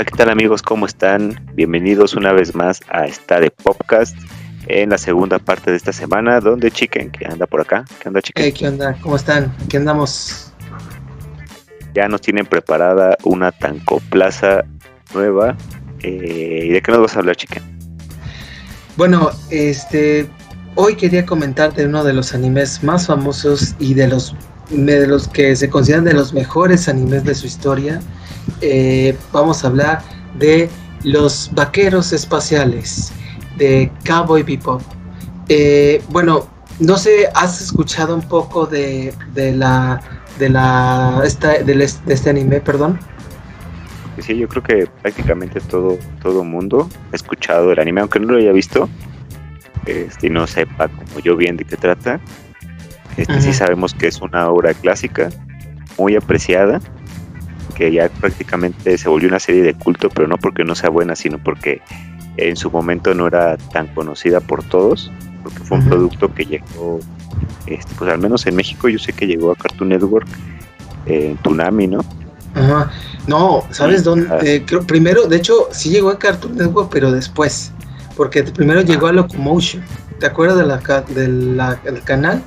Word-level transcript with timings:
Hola, 0.00 0.10
¿qué 0.10 0.16
tal 0.16 0.30
amigos? 0.30 0.62
¿Cómo 0.62 0.86
están? 0.86 1.38
Bienvenidos 1.52 2.14
una 2.14 2.32
vez 2.32 2.54
más 2.54 2.80
a 2.88 3.04
esta 3.04 3.38
de 3.38 3.50
Podcast 3.50 4.16
en 4.66 4.88
la 4.88 4.96
segunda 4.96 5.38
parte 5.38 5.70
de 5.70 5.76
esta 5.76 5.92
semana, 5.92 6.40
donde 6.40 6.70
Chicken, 6.70 7.10
que 7.10 7.26
anda 7.26 7.46
por 7.46 7.60
acá. 7.60 7.84
¿Qué 8.00 8.08
onda, 8.08 8.22
Chicken? 8.22 8.44
Hey, 8.46 8.54
¿Qué 8.56 8.66
onda? 8.66 8.96
¿Cómo 9.02 9.16
están? 9.16 9.54
¿Qué 9.68 9.76
andamos? 9.76 10.54
Ya 11.92 12.08
nos 12.08 12.22
tienen 12.22 12.46
preparada 12.46 13.14
una 13.24 13.52
tancoplaza 13.52 14.64
nueva. 15.12 15.54
Eh, 16.02 16.62
¿Y 16.64 16.68
de 16.70 16.80
qué 16.80 16.92
nos 16.92 17.02
vas 17.02 17.16
a 17.16 17.18
hablar, 17.18 17.36
Chicken? 17.36 17.62
Bueno, 18.96 19.28
este, 19.50 20.26
hoy 20.76 20.94
quería 20.94 21.26
comentar 21.26 21.74
de 21.74 21.84
uno 21.84 22.04
de 22.04 22.14
los 22.14 22.32
animes 22.32 22.82
más 22.82 23.06
famosos 23.06 23.74
y 23.78 23.92
de 23.92 24.08
los 24.08 24.34
de 24.70 25.06
los 25.06 25.28
que 25.28 25.54
se 25.56 25.68
consideran 25.68 26.04
de 26.04 26.14
los 26.14 26.32
mejores 26.32 26.88
animes 26.88 27.24
de 27.24 27.34
su 27.34 27.46
historia. 27.46 28.00
Eh, 28.60 29.16
vamos 29.32 29.64
a 29.64 29.68
hablar 29.68 30.02
de 30.38 30.68
los 31.04 31.50
vaqueros 31.52 32.12
espaciales 32.12 33.12
de 33.56 33.90
Cowboy 34.06 34.42
Bebop. 34.42 34.82
Eh, 35.48 36.02
bueno, 36.10 36.48
no 36.78 36.96
sé, 36.96 37.28
¿has 37.34 37.60
escuchado 37.60 38.14
un 38.14 38.22
poco 38.22 38.66
de, 38.66 39.12
de 39.34 39.52
la 39.52 40.00
de 40.38 40.48
la 40.48 41.22
esta, 41.24 41.62
de, 41.62 41.84
este 41.84 42.30
anime, 42.30 42.60
perdón? 42.60 42.98
Sí, 44.18 44.36
yo 44.36 44.48
creo 44.48 44.62
que 44.62 44.86
prácticamente 45.02 45.60
todo 45.60 45.98
todo 46.22 46.44
mundo 46.44 46.88
ha 47.12 47.16
escuchado 47.16 47.72
el 47.72 47.78
anime, 47.78 48.00
aunque 48.00 48.20
no 48.20 48.32
lo 48.32 48.38
haya 48.38 48.52
visto, 48.52 48.88
este, 49.86 50.30
no 50.30 50.46
sepa 50.46 50.88
como 50.88 51.20
yo 51.20 51.36
bien 51.36 51.56
de 51.56 51.64
qué 51.64 51.76
trata. 51.76 52.20
Este, 53.16 53.40
sí 53.40 53.52
sabemos 53.52 53.94
que 53.94 54.06
es 54.06 54.20
una 54.20 54.48
obra 54.48 54.74
clásica, 54.74 55.28
muy 55.98 56.16
apreciada, 56.16 56.80
que 57.74 57.92
ya 57.92 58.08
prácticamente 58.08 58.96
se 58.96 59.08
volvió 59.08 59.28
una 59.28 59.40
serie 59.40 59.62
de 59.62 59.74
culto, 59.74 60.08
pero 60.10 60.28
no 60.28 60.36
porque 60.36 60.64
no 60.64 60.74
sea 60.74 60.90
buena, 60.90 61.16
sino 61.16 61.38
porque 61.38 61.82
en 62.36 62.56
su 62.56 62.70
momento 62.70 63.14
no 63.14 63.26
era 63.26 63.56
tan 63.56 63.88
conocida 63.88 64.40
por 64.40 64.62
todos, 64.64 65.10
porque 65.42 65.58
fue 65.60 65.78
un 65.78 65.86
producto 65.86 66.32
que 66.32 66.44
llegó, 66.44 67.00
este, 67.66 67.94
pues 67.98 68.10
al 68.10 68.18
menos 68.18 68.46
en 68.46 68.56
México 68.56 68.88
yo 68.88 68.98
sé 68.98 69.12
que 69.12 69.26
llegó 69.26 69.52
a 69.52 69.56
Cartoon 69.56 69.90
Network, 69.90 70.28
en 71.06 71.36
Tunami, 71.38 71.86
¿no? 71.86 72.04
Ajá. 72.54 72.90
No, 73.26 73.64
¿sabes 73.70 74.04
dónde? 74.04 74.28
Eh, 74.42 74.64
primero, 74.86 75.26
de 75.26 75.36
hecho, 75.36 75.68
sí 75.70 75.90
llegó 75.90 76.10
a 76.10 76.18
Cartoon 76.18 76.56
Network, 76.56 76.90
pero 76.90 77.12
después, 77.12 77.72
porque 78.16 78.42
primero 78.42 78.82
llegó 78.82 79.06
a 79.06 79.12
Locomotion. 79.12 79.82
¿Te 80.18 80.26
acuerdas 80.26 80.58
de 80.58 80.66
la, 80.66 80.78
de 81.08 81.28
la, 81.28 81.74
del 81.76 82.02
canal? 82.02 82.42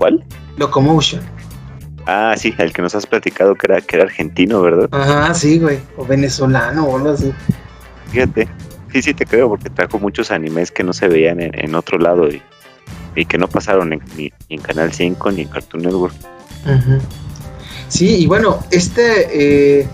¿Cuál? 0.00 0.24
Locomotion. 0.56 1.20
Ah, 2.06 2.34
sí, 2.34 2.54
el 2.56 2.72
que 2.72 2.80
nos 2.80 2.94
has 2.94 3.04
platicado 3.04 3.54
que 3.54 3.66
era, 3.66 3.82
que 3.82 3.96
era 3.96 4.06
argentino, 4.06 4.62
¿verdad? 4.62 4.88
Ajá, 4.92 5.34
sí, 5.34 5.58
güey. 5.58 5.78
O 5.98 6.06
venezolano 6.06 6.86
o 6.86 6.96
algo 6.96 7.10
así. 7.10 7.30
Fíjate. 8.10 8.48
Sí, 8.90 9.02
sí, 9.02 9.12
te 9.12 9.26
creo, 9.26 9.50
porque 9.50 9.68
trajo 9.68 9.98
muchos 9.98 10.30
animes 10.30 10.70
que 10.70 10.84
no 10.84 10.94
se 10.94 11.06
veían 11.06 11.38
en, 11.42 11.74
otro 11.74 11.98
lado 11.98 12.30
y, 12.30 12.40
y, 13.14 13.26
que 13.26 13.36
no 13.36 13.46
pasaron 13.46 13.92
en, 13.92 14.00
ni, 14.16 14.32
en 14.48 14.62
Canal 14.62 14.90
5 14.90 15.32
ni 15.32 15.42
en 15.42 15.48
Cartoon 15.48 15.82
Network. 15.82 16.14
Sí, 17.88 18.22
y 18.22 18.26
bueno, 18.26 18.64
este, 18.70 19.80
eh, 19.80 19.86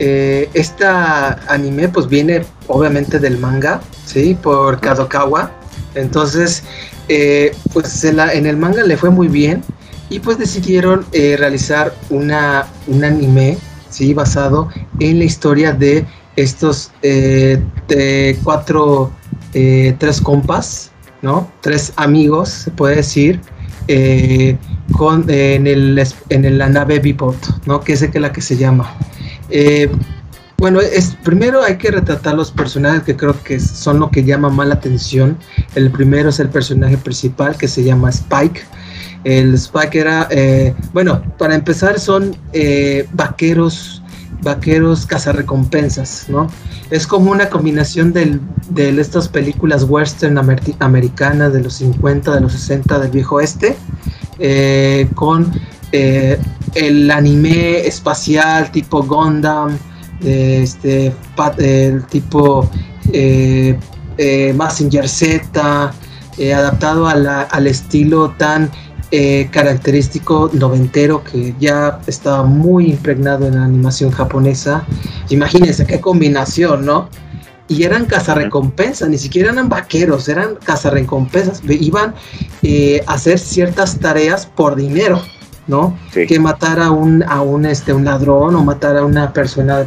eh, 0.00 0.50
esta 0.54 1.40
anime 1.46 1.88
pues 1.88 2.08
viene 2.08 2.44
obviamente 2.66 3.20
del 3.20 3.38
manga, 3.38 3.80
¿sí? 4.06 4.34
Por 4.34 4.80
Kadokawa. 4.80 5.52
Entonces, 5.94 6.62
eh, 7.08 7.54
pues 7.72 8.04
en, 8.04 8.46
el 8.46 8.56
manga 8.56 8.82
le 8.84 8.96
fue 8.96 9.10
muy 9.10 9.28
bien 9.28 9.62
y 10.08 10.20
pues 10.20 10.38
decidieron 10.38 11.04
eh, 11.12 11.36
realizar 11.38 11.94
una, 12.10 12.66
un 12.86 13.04
anime, 13.04 13.58
¿sí? 13.90 14.14
Basado 14.14 14.68
en 15.00 15.18
la 15.18 15.24
historia 15.24 15.72
de 15.72 16.06
estos 16.36 16.92
eh, 17.02 17.60
cuatro, 18.42 19.10
tres 19.52 20.20
compas, 20.20 20.92
¿no? 21.20 21.50
Tres 21.60 21.92
amigos, 21.96 22.48
se 22.48 22.70
puede 22.70 22.96
decir, 22.96 23.40
con, 24.96 25.28
en, 25.28 25.66
el, 25.66 26.02
en 26.30 26.58
la 26.58 26.68
nave 26.68 26.98
Bipot, 26.98 27.66
¿no? 27.66 27.80
Que 27.80 27.92
es 27.92 28.14
la 28.14 28.32
que 28.32 28.40
se 28.40 28.56
llama. 28.56 28.96
Bueno, 30.62 30.80
es, 30.80 31.16
primero 31.24 31.60
hay 31.60 31.76
que 31.76 31.90
retratar 31.90 32.34
los 32.34 32.52
personajes 32.52 33.02
que 33.02 33.16
creo 33.16 33.34
que 33.42 33.58
son 33.58 33.98
lo 33.98 34.10
que 34.10 34.22
llama 34.22 34.48
más 34.48 34.68
la 34.68 34.74
atención. 34.74 35.36
El 35.74 35.90
primero 35.90 36.28
es 36.28 36.38
el 36.38 36.50
personaje 36.50 36.96
principal 36.96 37.56
que 37.56 37.66
se 37.66 37.82
llama 37.82 38.10
Spike. 38.10 38.62
El 39.24 39.54
Spike 39.54 39.98
era, 39.98 40.28
bueno, 40.92 41.20
para 41.36 41.56
empezar 41.56 41.98
son 41.98 42.36
vaqueros 43.12 44.02
vaqueros 44.42 45.06
cazarrecompensas, 45.06 46.28
¿no? 46.28 46.48
Es 46.90 47.06
como 47.06 47.30
una 47.30 47.48
combinación 47.48 48.12
de 48.12 48.40
estas 49.00 49.28
películas 49.28 49.84
western 49.84 50.38
americanas 50.38 51.52
de 51.52 51.60
los 51.60 51.74
50, 51.74 52.34
de 52.34 52.40
los 52.40 52.52
60 52.52 52.98
del 52.98 53.10
viejo 53.10 53.40
este, 53.40 53.76
eh, 54.38 55.08
con 55.14 55.52
eh, 55.92 56.38
el 56.74 57.10
anime 57.10 57.86
espacial 57.86 58.70
tipo 58.72 59.02
Gundam, 59.02 59.78
este, 60.20 61.12
el 61.58 62.04
tipo 62.06 62.68
eh, 63.12 63.78
Massinger 64.54 65.08
Z, 65.08 65.92
adaptado 66.54 67.06
al 67.06 67.66
estilo 67.66 68.30
tan 68.38 68.70
eh, 69.14 69.50
característico 69.50 70.48
noventero 70.54 71.22
que 71.22 71.54
ya 71.60 72.00
estaba 72.06 72.44
muy 72.44 72.86
impregnado 72.86 73.46
en 73.46 73.56
la 73.56 73.64
animación 73.64 74.10
japonesa. 74.10 74.86
Imagínense 75.28 75.84
qué 75.84 76.00
combinación, 76.00 76.86
¿no? 76.86 77.10
Y 77.68 77.82
eran 77.82 78.06
cazarrecompensas, 78.06 79.10
ni 79.10 79.18
siquiera 79.18 79.52
eran 79.52 79.68
vaqueros, 79.68 80.30
eran 80.30 80.54
cazarrecompensas. 80.64 81.60
Iban 81.68 82.14
eh, 82.62 83.02
a 83.06 83.12
hacer 83.12 83.38
ciertas 83.38 83.98
tareas 83.98 84.46
por 84.46 84.76
dinero, 84.76 85.20
¿no? 85.72 85.96
Que 86.12 86.38
matar 86.38 86.78
a 86.80 86.90
un, 86.90 87.22
a 87.22 87.40
un, 87.40 87.64
este, 87.64 87.94
un 87.94 88.04
ladrón 88.04 88.54
o 88.54 88.62
matar 88.62 88.96
a 88.98 89.04
una 89.04 89.32
persona, 89.32 89.86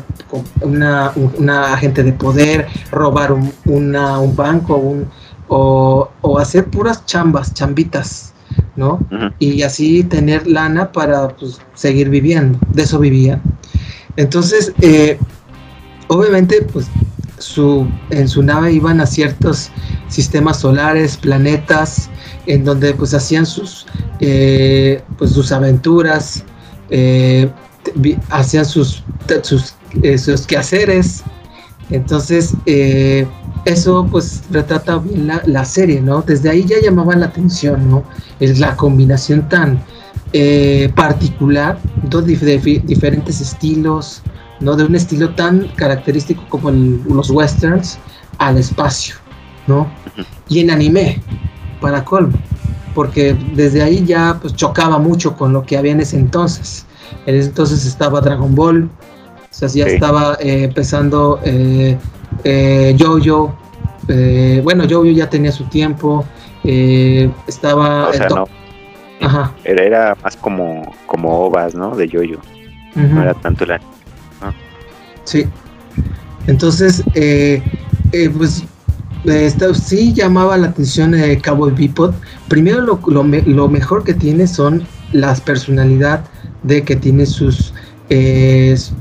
una, 0.61 1.11
una 1.37 1.73
agente 1.73 2.01
de 2.03 2.11
poder, 2.11 2.67
robar 2.91 3.31
un, 3.31 3.53
un 3.65 4.35
banco 4.35 4.75
un, 4.75 5.07
o, 5.47 6.09
o 6.21 6.39
hacer 6.39 6.65
puras 6.65 7.05
chambas, 7.05 7.53
chambitas 7.53 8.33
¿no? 8.75 8.99
Y 9.39 9.61
así 9.63 10.03
tener 10.03 10.47
lana 10.47 10.91
para 10.91 11.29
pues, 11.29 11.59
seguir 11.75 12.09
viviendo, 12.09 12.57
de 12.73 12.83
eso 12.83 12.99
vivía. 12.99 13.39
Entonces, 14.17 14.73
eh, 14.81 15.17
obviamente, 16.07 16.61
pues 16.73 16.87
su, 17.37 17.87
en 18.09 18.27
su 18.27 18.43
nave 18.43 18.71
iban 18.71 19.01
a 19.01 19.05
ciertos 19.05 19.71
sistemas 20.07 20.59
solares, 20.59 21.17
planetas, 21.17 22.09
en 22.47 22.63
donde 22.63 22.93
pues 22.93 23.13
hacían 23.13 23.45
sus, 23.45 23.85
eh, 24.19 25.01
pues, 25.17 25.31
sus 25.31 25.51
aventuras, 25.51 26.43
eh, 26.89 27.49
hacían 28.29 28.65
sus, 28.65 29.03
sus, 29.43 29.75
sus 30.17 30.47
quehaceres. 30.47 31.23
Entonces, 31.91 32.55
eso 33.65 34.07
pues 34.09 34.43
retrata 34.51 34.99
bien 34.99 35.29
la, 35.45 35.65
serie, 35.65 35.99
¿no? 35.99 36.21
Desde 36.21 36.49
ahí 36.49 36.63
ya 36.65 36.77
llamaba 36.81 37.15
la 37.15 37.27
atención, 37.27 37.89
¿no? 37.89 38.03
Es 38.39 38.59
la 38.59 38.75
combinación 38.75 39.49
tan 39.49 39.83
eh, 40.33 40.91
particular, 40.95 41.79
dos 42.03 42.25
diferentes 42.25 43.41
estilos, 43.41 44.21
¿no? 44.59 44.75
De 44.75 44.83
un 44.85 44.95
estilo 44.95 45.33
tan 45.33 45.67
característico 45.75 46.43
como 46.47 46.71
los 46.71 47.31
westerns 47.31 47.97
al 48.37 48.57
espacio, 48.57 49.15
¿no? 49.65 49.87
Y 50.47 50.59
en 50.59 50.69
anime, 50.69 51.21
para 51.85 52.03
colmo, 52.03 52.35
porque 52.95 53.37
desde 53.53 53.83
ahí 53.83 54.03
ya 54.03 54.39
pues 54.41 54.55
chocaba 54.55 54.97
mucho 54.97 55.37
con 55.37 55.53
lo 55.53 55.61
que 55.63 55.77
había 55.77 55.91
en 55.91 55.99
ese 55.99 56.17
entonces. 56.17 56.87
En 57.27 57.35
ese 57.35 57.49
entonces 57.49 57.85
estaba 57.85 58.21
Dragon 58.21 58.55
Ball, 58.55 58.85
o 58.85 59.47
sea, 59.51 59.67
ya 59.69 59.85
estaba 59.85 60.35
eh, 60.39 60.63
empezando 60.63 61.39
eh, 61.43 61.95
eh, 62.43 62.97
Jojo, 62.99 63.55
eh, 64.07 64.61
bueno, 64.63 64.85
Jojo 64.89 65.05
ya 65.05 65.29
tenía 65.29 65.51
su 65.51 65.65
tiempo, 65.65 66.25
estaba... 67.45 68.09
Ajá. 69.21 69.51
Era, 69.63 70.17
más 70.23 70.35
como, 70.37 70.91
como 71.05 71.45
ovas, 71.45 71.75
¿no? 71.75 71.95
De 71.95 72.09
Jojo. 72.09 72.41
No 72.95 73.21
era 73.21 73.35
tanto 73.35 73.67
la... 73.67 73.79
Sí. 75.23 75.45
Entonces, 76.47 77.03
eh, 77.13 77.61
pues 78.35 78.63
sí 79.73 80.13
llamaba 80.13 80.57
la 80.57 80.67
atención 80.67 81.11
de 81.11 81.41
Cowboy 81.41 81.71
Bebop. 81.71 82.13
Primero 82.47 82.81
lo, 82.81 82.99
lo, 83.23 83.69
mejor 83.69 84.03
que 84.03 84.13
tiene 84.13 84.47
son 84.47 84.85
las 85.11 85.41
personalidad 85.41 86.23
de 86.63 86.83
que 86.83 86.95
tiene 86.95 87.25
sus 87.25 87.73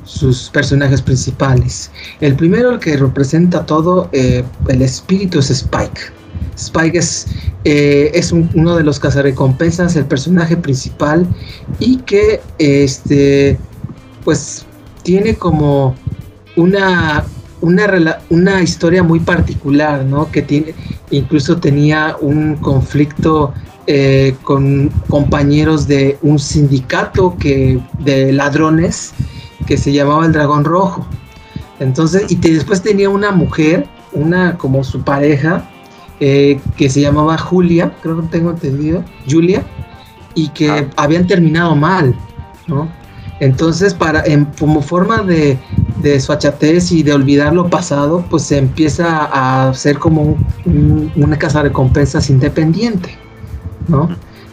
sus 0.04 0.48
personajes 0.50 1.02
principales. 1.02 1.90
El 2.20 2.36
primero, 2.36 2.72
el 2.72 2.78
que 2.78 2.96
representa 2.96 3.66
todo 3.66 4.08
eh, 4.12 4.42
el 4.68 4.82
espíritu, 4.82 5.40
es 5.40 5.50
Spike. 5.50 6.00
Spike 6.56 6.98
es, 6.98 7.26
eh, 7.64 8.10
es 8.14 8.32
uno 8.32 8.76
de 8.76 8.84
los 8.84 8.98
cazarrecompensas, 8.98 9.96
el 9.96 10.06
personaje 10.06 10.56
principal, 10.56 11.26
y 11.80 11.98
que 11.98 12.40
este, 12.58 13.58
pues 14.24 14.64
tiene 15.02 15.34
como 15.34 15.94
una, 16.56 17.24
una, 17.64 18.18
una 18.30 18.62
historia 18.62 19.02
muy 19.02 19.20
particular, 19.20 20.04
¿no? 20.04 20.30
Que 20.30 20.42
tiene, 20.42 20.74
incluso 21.10 21.56
tenía 21.58 22.16
un 22.20 22.56
conflicto 22.56 23.52
eh, 23.86 24.36
con 24.42 24.88
compañeros 25.08 25.86
de 25.86 26.18
un 26.22 26.38
sindicato 26.38 27.36
que, 27.38 27.80
de 27.98 28.32
ladrones 28.32 29.12
que 29.66 29.76
se 29.76 29.92
llamaba 29.92 30.26
el 30.26 30.32
Dragón 30.32 30.64
Rojo. 30.64 31.06
Entonces, 31.80 32.30
y 32.30 32.36
después 32.36 32.82
tenía 32.82 33.10
una 33.10 33.30
mujer, 33.32 33.86
una 34.12 34.56
como 34.56 34.84
su 34.84 35.02
pareja, 35.02 35.68
eh, 36.20 36.60
que 36.76 36.88
se 36.88 37.00
llamaba 37.00 37.36
Julia, 37.36 37.92
creo 38.02 38.20
que 38.20 38.28
tengo 38.28 38.50
entendido, 38.50 39.04
Julia, 39.28 39.62
y 40.34 40.48
que 40.48 40.70
ah. 40.70 40.86
habían 40.96 41.26
terminado 41.26 41.74
mal, 41.74 42.14
¿no? 42.66 42.88
Entonces, 43.40 43.92
para, 43.92 44.24
en, 44.24 44.46
como 44.58 44.80
forma 44.80 45.18
de, 45.18 45.58
de 46.04 46.22
achatez 46.28 46.92
y 46.92 47.02
de 47.02 47.14
olvidar 47.14 47.54
lo 47.54 47.68
pasado, 47.70 48.24
pues 48.28 48.42
se 48.42 48.58
empieza 48.58 49.24
a 49.24 49.70
hacer 49.70 49.98
como 49.98 50.36
una 51.16 51.38
casa 51.38 51.62
de 51.62 51.70
recompensas 51.70 52.28
independiente, 52.28 53.16
¿no? 53.88 54.10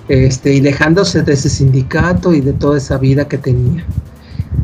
Este, 0.07 0.53
y 0.53 0.61
dejándose 0.61 1.21
de 1.21 1.33
ese 1.33 1.49
sindicato 1.49 2.33
y 2.33 2.41
de 2.41 2.53
toda 2.53 2.77
esa 2.77 2.97
vida 2.97 3.27
que 3.27 3.37
tenía. 3.37 3.85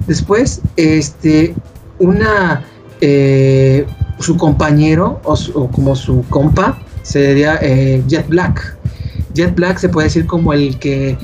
Después, 0.07 0.62
este, 0.78 1.54
una, 2.00 2.66
eh, 3.01 3.86
su 4.19 4.38
compañero 4.38 5.19
o, 5.24 5.68
como 5.68 5.95
su 5.95 6.24
compa 6.30 6.80
sería 7.04 7.60
eh, 7.62 8.01
Jet 8.07 8.28
Black. 8.30 8.78
Jet 9.34 9.54
Black 9.56 9.78
se 9.78 9.89
puede 9.89 10.07
decir 10.07 10.25
como 10.25 10.54
el 10.54 10.80
que 10.80 11.18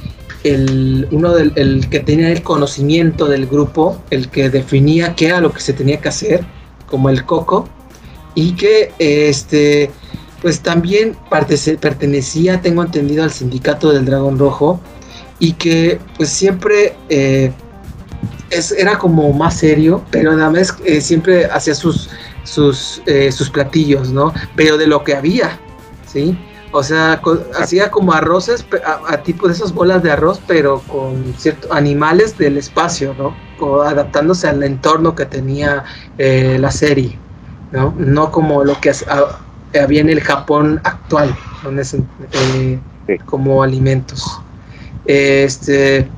el, 0.44 1.08
uno 1.12 1.34
del 1.34 1.54
el 1.56 1.90
que 1.90 2.00
tenía 2.00 2.30
el 2.32 2.44
conocimiento 2.44 3.28
del 3.28 3.48
grupo, 3.48 4.02
el 4.10 4.30
que 4.30 4.50
definía 4.50 5.16
qué 5.16 5.28
era 5.28 5.40
lo 5.40 5.52
que 5.52 5.62
se 5.62 5.74
tenía 5.74 6.00
que 6.00 6.10
hacer, 6.10 6.46
como 6.88 7.10
el 7.10 7.26
coco, 7.26 7.68
y 8.36 8.54
que 8.54 8.92
este 9.00 9.92
pues 10.42 10.60
también 10.60 11.16
pertenecía, 11.80 12.62
tengo 12.62 12.84
entendido, 12.84 13.24
al 13.24 13.32
sindicato 13.32 13.94
del 13.94 14.04
Dragón 14.04 14.38
Rojo, 14.38 14.82
y 15.40 15.54
que 15.54 16.00
pues 16.18 16.30
siempre 16.30 16.96
eh, 17.08 17.52
era 18.78 18.98
como 18.98 19.32
más 19.32 19.58
serio, 19.58 20.04
pero 20.12 20.32
además 20.32 20.76
eh, 20.84 21.00
siempre 21.00 21.46
hacía 21.46 21.74
sus, 21.74 22.10
sus, 22.44 23.02
eh, 23.06 23.32
sus 23.32 23.50
platillos, 23.50 24.12
¿no? 24.12 24.34
Pero 24.56 24.78
de 24.78 24.88
lo 24.88 25.04
que 25.04 25.16
había, 25.16 25.58
¿sí? 26.06 26.38
O 26.76 26.82
sea, 26.82 27.22
hacía 27.60 27.92
como 27.92 28.14
arroces, 28.14 28.66
a, 29.08 29.18
tipo 29.18 29.48
de 29.48 29.54
esas 29.54 29.72
bolas 29.72 30.02
de 30.02 30.10
arroz, 30.10 30.42
pero 30.48 30.80
con 30.88 31.36
ciertos 31.38 31.70
animales 31.72 32.36
del 32.36 32.58
espacio, 32.58 33.14
¿no? 33.16 33.36
adaptándose 33.84 34.48
al 34.48 34.62
entorno 34.64 35.14
que 35.14 35.26
tenía 35.26 35.84
eh, 36.18 36.58
la 36.60 36.72
serie, 36.72 37.18
¿no? 37.72 37.94
No 37.98 38.32
como 38.32 38.64
lo 38.64 38.82
que 38.82 38.92
había 39.80 40.02
en 40.02 40.10
el 40.10 40.20
Japón 40.20 40.82
actual, 40.84 41.34
donde 41.64 41.84
eh, 42.34 42.80
como 43.26 43.62
alimentos. 43.62 44.42
Este, 45.06 46.10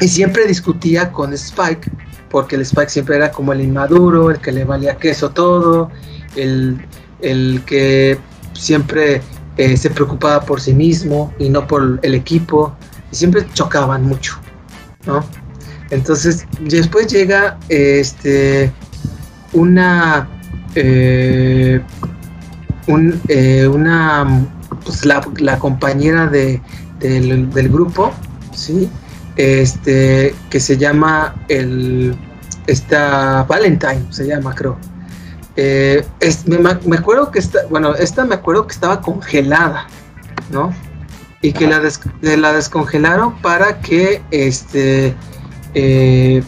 y 0.00 0.06
siempre 0.06 0.46
discutía 0.46 1.10
con 1.10 1.32
Spike, 1.32 1.90
porque 2.30 2.54
el 2.54 2.62
Spike 2.62 2.88
siempre 2.88 3.16
era 3.16 3.32
como 3.32 3.52
el 3.52 3.60
inmaduro, 3.60 4.30
el 4.30 4.38
que 4.38 4.52
le 4.52 4.64
valía 4.64 4.96
queso 4.96 5.30
todo, 5.30 5.90
el, 6.36 6.86
el 7.20 7.62
que 7.66 8.16
siempre 8.54 9.20
eh, 9.62 9.76
se 9.76 9.90
preocupaba 9.90 10.40
por 10.40 10.60
sí 10.60 10.74
mismo 10.74 11.32
y 11.38 11.48
no 11.48 11.68
por 11.68 12.00
el 12.02 12.14
equipo, 12.16 12.74
y 13.12 13.14
siempre 13.14 13.46
chocaban 13.54 14.04
mucho, 14.04 14.36
¿no? 15.06 15.24
Entonces, 15.90 16.48
después 16.62 17.06
llega 17.06 17.58
este 17.68 18.72
una 19.52 20.28
eh, 20.74 21.80
eh, 23.28 23.68
una 23.68 24.46
pues 24.84 25.04
la, 25.04 25.20
compañera 25.60 26.26
de, 26.26 26.60
del, 26.98 27.68
grupo, 27.68 28.10
¿sí? 28.52 28.90
Este, 29.36 30.34
que 30.50 30.58
se 30.58 30.76
llama 30.76 31.36
el 31.46 32.16
esta 32.66 33.44
Valentine, 33.44 34.06
se 34.10 34.26
llama, 34.26 34.56
creo. 34.56 34.76
Eh, 35.56 36.04
me, 36.46 36.96
acuerdo 36.96 37.30
que 37.30 37.38
esta, 37.38 37.60
bueno, 37.68 37.94
esta 37.94 38.24
me 38.24 38.36
acuerdo 38.36 38.66
que 38.66 38.72
estaba 38.72 39.00
congelada, 39.00 39.86
¿no? 40.50 40.74
Y 41.42 41.52
que 41.52 41.66
la, 41.66 41.82
la 42.20 42.52
descongelaron 42.52 43.40
para 43.42 43.80
que 43.80 44.22
este 44.30 45.14
eh, 45.74 46.42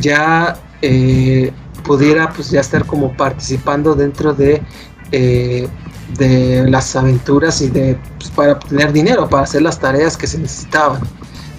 ya 0.00 0.56
eh, 0.82 1.52
pudiera 1.84 2.30
pues 2.30 2.50
ya 2.50 2.60
estar 2.60 2.86
como 2.86 3.16
participando 3.16 3.94
dentro 3.94 4.32
de, 4.32 4.62
de 5.10 6.64
las 6.68 6.96
aventuras 6.96 7.60
y 7.60 7.68
de 7.68 7.98
pues, 8.18 8.30
para 8.30 8.54
obtener 8.54 8.92
dinero, 8.92 9.28
para 9.28 9.44
hacer 9.44 9.62
las 9.62 9.78
tareas 9.78 10.16
que 10.16 10.26
se 10.26 10.38
necesitaban, 10.38 11.02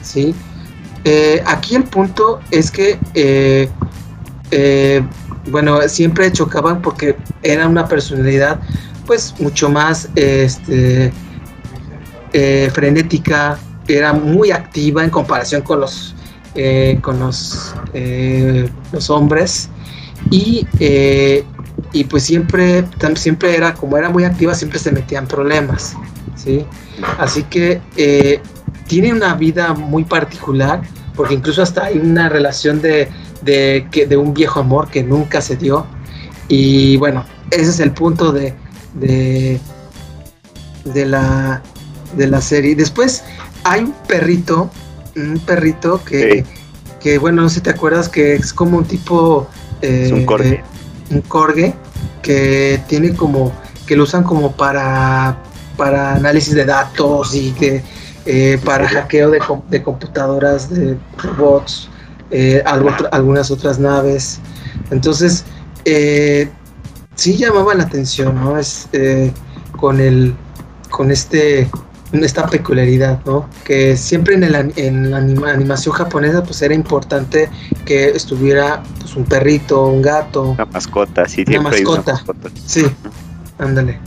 ¿sí? 0.01 0.35
aquí 1.45 1.75
el 1.75 1.83
punto 1.83 2.39
es 2.49 2.71
que 2.71 2.97
bueno, 5.47 5.79
siempre 5.87 6.31
chocaban 6.31 6.81
porque 6.81 7.15
era 7.43 7.67
una 7.67 7.87
personalidad 7.87 8.59
pues 9.05 9.35
mucho 9.39 9.69
más 9.69 10.09
este, 10.15 11.11
eh, 12.33 12.69
frenética, 12.73 13.59
era 13.87 14.13
muy 14.13 14.51
activa 14.51 15.03
en 15.03 15.09
comparación 15.09 15.61
con 15.61 15.81
los, 15.81 16.15
eh, 16.55 16.97
con 17.01 17.19
los, 17.19 17.75
eh, 17.93 18.67
los 18.91 19.09
hombres 19.09 19.69
y, 20.31 20.65
y 21.91 22.03
pues 22.05 22.23
siempre, 22.23 22.83
siempre 23.15 23.55
era, 23.55 23.73
como 23.73 23.97
era 23.97 24.09
muy 24.09 24.23
activa, 24.23 24.55
siempre 24.55 24.79
se 24.79 24.91
metían 24.91 25.27
problemas, 25.27 25.95
¿sí? 26.35 26.65
Así 27.19 27.43
que 27.43 27.79
tiene 28.87 29.13
una 29.13 29.35
vida 29.35 29.73
muy 29.73 30.03
particular 30.03 30.81
porque 31.15 31.35
incluso 31.35 31.61
hasta 31.61 31.85
hay 31.85 31.97
una 31.99 32.29
relación 32.29 32.81
de 32.81 33.07
de, 33.41 33.87
que, 33.91 34.05
de 34.05 34.17
un 34.17 34.33
viejo 34.33 34.59
amor 34.59 34.89
que 34.89 35.03
nunca 35.03 35.41
se 35.41 35.55
dio. 35.55 35.85
Y 36.47 36.97
bueno, 36.97 37.25
ese 37.51 37.69
es 37.69 37.79
el 37.79 37.91
punto 37.91 38.31
de, 38.31 38.53
de, 38.93 39.59
de, 40.85 41.05
la, 41.05 41.61
de 42.15 42.27
la 42.27 42.41
serie. 42.41 42.75
Después 42.75 43.23
hay 43.63 43.81
un 43.81 43.93
perrito, 44.07 44.69
un 45.15 45.39
perrito 45.39 46.03
que, 46.03 46.45
que 46.99 47.17
bueno, 47.17 47.41
no 47.41 47.49
sé 47.49 47.55
si 47.55 47.61
te 47.61 47.71
acuerdas 47.71 48.09
que 48.09 48.35
es 48.35 48.53
como 48.53 48.77
un 48.77 48.85
tipo... 48.85 49.47
es 49.81 50.11
un 50.11 50.25
corgue. 50.25 50.63
Un 51.11 51.21
corgue 51.21 51.73
que 52.21 52.81
tiene 52.87 53.13
como, 53.13 53.51
que 53.85 53.95
lo 53.95 54.03
usan 54.03 54.23
como 54.23 54.51
para, 54.51 55.37
para 55.77 56.13
análisis 56.13 56.55
de 56.55 56.65
datos 56.65 57.35
y 57.35 57.51
que 57.51 57.83
eh, 58.25 58.59
para 58.65 58.87
hackeo 58.87 59.29
de, 59.29 59.39
de 59.69 59.83
computadoras, 59.83 60.69
de 60.69 60.97
robots. 61.17 61.89
Eh, 62.31 62.63
algunas 62.65 63.51
otras 63.51 63.79
naves. 63.79 64.39
Entonces, 64.91 65.45
eh, 65.85 66.49
sí 67.15 67.37
llamaba 67.37 67.73
la 67.73 67.83
atención, 67.83 68.35
¿no? 68.35 68.57
Es 68.57 68.87
eh, 68.93 69.31
con 69.77 69.99
el, 69.99 70.33
con 70.89 71.11
este, 71.11 71.69
esta 72.11 72.47
peculiaridad, 72.47 73.19
¿no? 73.25 73.47
Que 73.63 73.95
siempre 73.95 74.35
en, 74.35 74.43
el, 74.43 74.73
en 74.75 75.11
la 75.11 75.17
animación 75.17 75.93
japonesa, 75.93 76.43
pues 76.43 76.61
era 76.61 76.73
importante 76.73 77.49
que 77.85 78.09
estuviera 78.09 78.83
pues, 78.99 79.15
un 79.15 79.25
perrito, 79.25 79.85
un 79.85 80.01
gato. 80.01 80.51
Una 80.51 80.65
mascota, 80.65 81.27
sí, 81.27 81.43
una 81.47 81.61
mascota. 81.61 82.23
Sí, 82.65 82.85
ándale. 83.59 83.99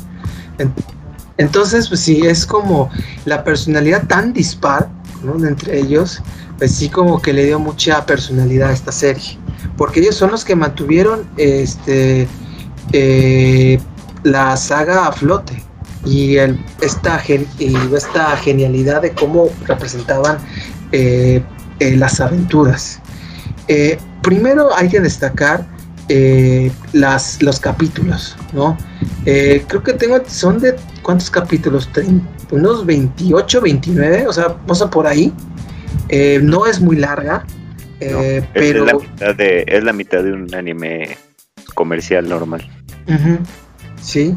Entonces, 1.36 1.88
pues 1.88 2.00
sí, 2.00 2.26
es 2.26 2.44
como 2.44 2.90
la 3.24 3.44
personalidad 3.44 4.06
tan 4.08 4.32
dispar, 4.32 4.88
¿no? 5.22 5.46
entre 5.46 5.78
ellos, 5.78 6.22
pues 6.58 6.74
sí 6.74 6.88
como 6.88 7.20
que 7.20 7.32
le 7.32 7.46
dio 7.46 7.58
mucha 7.58 8.04
personalidad 8.06 8.70
a 8.70 8.72
esta 8.72 8.92
serie, 8.92 9.38
porque 9.76 10.00
ellos 10.00 10.16
son 10.16 10.30
los 10.30 10.44
que 10.44 10.54
mantuvieron 10.56 11.26
este 11.36 12.28
eh, 12.92 13.78
la 14.22 14.56
saga 14.56 15.06
a 15.06 15.12
flote 15.12 15.62
y 16.04 16.36
esta, 16.80 17.22
esta 17.58 18.36
genialidad 18.36 19.02
de 19.02 19.12
cómo 19.12 19.50
representaban 19.66 20.38
eh, 20.92 21.42
eh, 21.80 21.96
las 21.96 22.20
aventuras. 22.20 23.00
primero 24.22 24.74
hay 24.74 24.88
que 24.88 25.00
destacar 25.00 25.66
las, 26.92 27.42
los 27.42 27.60
capítulos, 27.60 28.34
¿no? 28.54 28.76
creo 29.24 29.82
que 29.82 29.92
tengo, 29.92 30.18
son 30.26 30.58
de 30.58 30.74
cuántos 31.02 31.30
capítulos, 31.30 31.90
unos 32.50 32.84
28, 32.86 33.60
29, 33.60 34.26
o 34.26 34.32
sea, 34.32 34.48
vamos 34.48 34.82
a 34.82 34.90
por 34.90 35.06
ahí. 35.06 35.32
Eh, 36.08 36.40
no 36.42 36.66
es 36.66 36.80
muy 36.80 36.96
larga, 36.96 37.44
eh, 38.00 38.46
pero... 38.52 38.86
Es 38.86 38.92
la, 38.92 38.98
mitad 38.98 39.34
de, 39.34 39.64
es 39.66 39.84
la 39.84 39.92
mitad 39.92 40.22
de 40.22 40.32
un 40.32 40.54
anime 40.54 41.16
comercial 41.74 42.28
normal. 42.28 42.68
sí. 44.00 44.34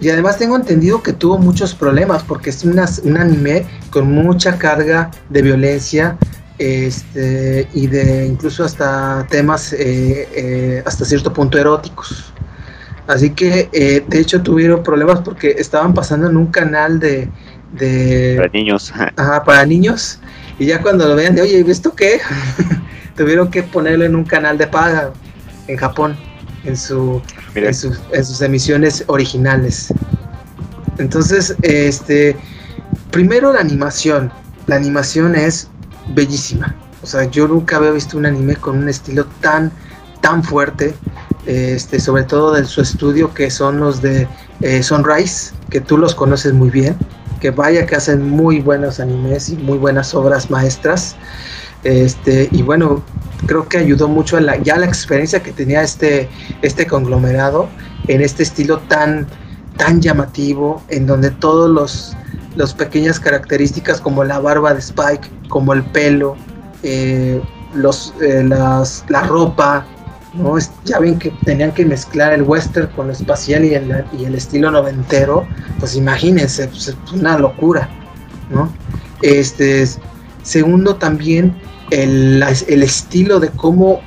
Y 0.00 0.10
además 0.10 0.36
tengo 0.36 0.56
entendido 0.56 1.00
que 1.00 1.12
tuvo 1.12 1.38
muchos 1.38 1.76
problemas 1.76 2.24
porque 2.24 2.50
es 2.50 2.64
un 2.64 3.16
anime 3.16 3.64
con 3.90 4.10
mucha 4.10 4.58
carga 4.58 5.12
de 5.28 5.42
violencia, 5.42 6.18
este, 6.58 7.66
y 7.72 7.86
de 7.88 8.26
incluso 8.26 8.64
hasta 8.64 9.26
temas 9.30 9.72
eh, 9.72 10.28
eh, 10.34 10.82
hasta 10.86 11.04
cierto 11.04 11.32
punto 11.32 11.58
eróticos. 11.58 12.31
Así 13.06 13.30
que 13.30 13.68
eh, 13.72 14.04
de 14.06 14.20
hecho 14.20 14.42
tuvieron 14.42 14.82
problemas 14.82 15.20
porque 15.20 15.56
estaban 15.58 15.92
pasando 15.92 16.28
en 16.28 16.36
un 16.36 16.46
canal 16.46 17.00
de... 17.00 17.28
de 17.72 18.34
para 18.36 18.48
niños. 18.48 18.92
Ajá, 19.16 19.44
para 19.44 19.66
niños. 19.66 20.20
Y 20.58 20.66
ya 20.66 20.80
cuando 20.80 21.08
lo 21.08 21.16
vean 21.16 21.34
de, 21.34 21.42
oye, 21.42 21.64
¿esto 21.66 21.94
qué? 21.94 22.20
tuvieron 23.16 23.50
que 23.50 23.62
ponerlo 23.62 24.04
en 24.04 24.14
un 24.14 24.24
canal 24.24 24.58
de 24.58 24.66
paga 24.66 25.12
en 25.66 25.76
Japón, 25.76 26.16
en, 26.64 26.76
su, 26.76 27.20
en, 27.54 27.74
sus, 27.74 28.00
en 28.12 28.24
sus 28.24 28.40
emisiones 28.40 29.04
originales. 29.06 29.92
Entonces, 30.98 31.56
este, 31.62 32.36
primero 33.10 33.52
la 33.52 33.60
animación. 33.60 34.30
La 34.66 34.76
animación 34.76 35.34
es 35.34 35.68
bellísima. 36.14 36.74
O 37.02 37.06
sea, 37.06 37.24
yo 37.24 37.48
nunca 37.48 37.76
había 37.76 37.90
visto 37.90 38.16
un 38.16 38.26
anime 38.26 38.56
con 38.56 38.78
un 38.78 38.88
estilo 38.88 39.26
tan, 39.40 39.72
tan 40.20 40.44
fuerte. 40.44 40.94
Este, 41.46 41.98
sobre 41.98 42.24
todo 42.24 42.52
de 42.52 42.64
su 42.64 42.80
estudio, 42.80 43.34
que 43.34 43.50
son 43.50 43.80
los 43.80 44.00
de 44.00 44.28
eh, 44.60 44.82
Sunrise, 44.82 45.52
que 45.70 45.80
tú 45.80 45.98
los 45.98 46.14
conoces 46.14 46.52
muy 46.52 46.70
bien. 46.70 46.96
Que 47.40 47.50
vaya 47.50 47.86
que 47.86 47.96
hacen 47.96 48.28
muy 48.28 48.60
buenos 48.60 49.00
animes 49.00 49.48
y 49.48 49.56
muy 49.56 49.78
buenas 49.78 50.14
obras 50.14 50.50
maestras. 50.50 51.16
Este, 51.82 52.48
y 52.52 52.62
bueno, 52.62 53.02
creo 53.46 53.68
que 53.68 53.78
ayudó 53.78 54.06
mucho 54.06 54.36
a 54.36 54.40
la, 54.40 54.56
ya 54.58 54.76
la 54.76 54.86
experiencia 54.86 55.42
que 55.42 55.52
tenía 55.52 55.82
este, 55.82 56.28
este 56.62 56.86
conglomerado 56.86 57.68
en 58.06 58.20
este 58.20 58.44
estilo 58.44 58.78
tan, 58.88 59.26
tan 59.76 60.00
llamativo, 60.00 60.82
en 60.88 61.06
donde 61.06 61.30
todos 61.30 61.68
los 61.68 62.16
las 62.56 62.74
pequeñas 62.74 63.18
características 63.18 64.00
como 64.00 64.24
la 64.24 64.38
barba 64.38 64.74
de 64.74 64.80
Spike, 64.80 65.28
como 65.48 65.72
el 65.72 65.82
pelo, 65.82 66.36
eh, 66.82 67.40
los, 67.74 68.12
eh, 68.20 68.42
las, 68.44 69.04
la 69.08 69.22
ropa, 69.22 69.86
¿no? 70.34 70.56
ya 70.84 70.98
ven 70.98 71.18
que 71.18 71.30
tenían 71.44 71.72
que 71.72 71.84
mezclar 71.84 72.32
el 72.32 72.42
western 72.42 72.88
con 72.88 73.08
lo 73.08 73.12
espacial 73.12 73.64
y 73.64 73.74
el, 73.74 74.04
y 74.18 74.24
el 74.24 74.34
estilo 74.34 74.70
noventero, 74.70 75.46
pues 75.78 75.96
imagínense, 75.96 76.68
pues, 76.68 76.88
es 76.88 76.96
una 77.12 77.38
locura, 77.38 77.88
¿no? 78.50 78.72
Este, 79.20 79.86
segundo 80.42 80.96
también 80.96 81.54
el, 81.90 82.42
el 82.68 82.82
estilo 82.82 83.40
de 83.40 83.50
cómo, 83.50 84.00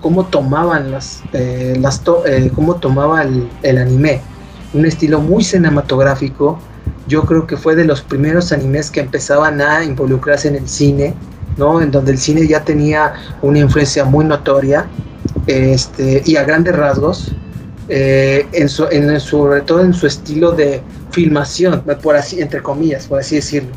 cómo 0.00 0.26
tomaban 0.26 0.90
las, 0.90 1.22
eh, 1.32 1.76
las 1.80 2.02
cómo 2.54 2.76
tomaba 2.76 3.22
el, 3.22 3.48
el 3.62 3.78
anime, 3.78 4.20
un 4.72 4.86
estilo 4.86 5.20
muy 5.20 5.42
cinematográfico, 5.44 6.58
yo 7.06 7.22
creo 7.24 7.46
que 7.46 7.56
fue 7.56 7.74
de 7.74 7.84
los 7.84 8.00
primeros 8.00 8.50
animes 8.52 8.90
que 8.90 9.00
empezaban 9.00 9.60
a 9.60 9.84
involucrarse 9.84 10.48
en 10.48 10.56
el 10.56 10.68
cine, 10.68 11.14
¿no? 11.56 11.82
En 11.82 11.90
donde 11.90 12.12
el 12.12 12.18
cine 12.18 12.46
ya 12.46 12.64
tenía 12.64 13.12
una 13.42 13.58
influencia 13.58 14.04
muy 14.04 14.24
notoria 14.24 14.86
este, 15.46 16.22
y 16.24 16.36
a 16.36 16.44
grandes 16.44 16.74
rasgos, 16.74 17.32
eh, 17.88 18.46
en, 18.52 18.68
su, 18.68 18.86
en 18.90 19.20
sobre 19.20 19.60
todo 19.60 19.80
en 19.80 19.92
su 19.92 20.06
estilo 20.06 20.52
de 20.52 20.80
filmación, 21.10 21.82
por 22.02 22.16
así, 22.16 22.40
entre 22.40 22.62
comillas, 22.62 23.06
por 23.06 23.20
así 23.20 23.36
decirlo. 23.36 23.70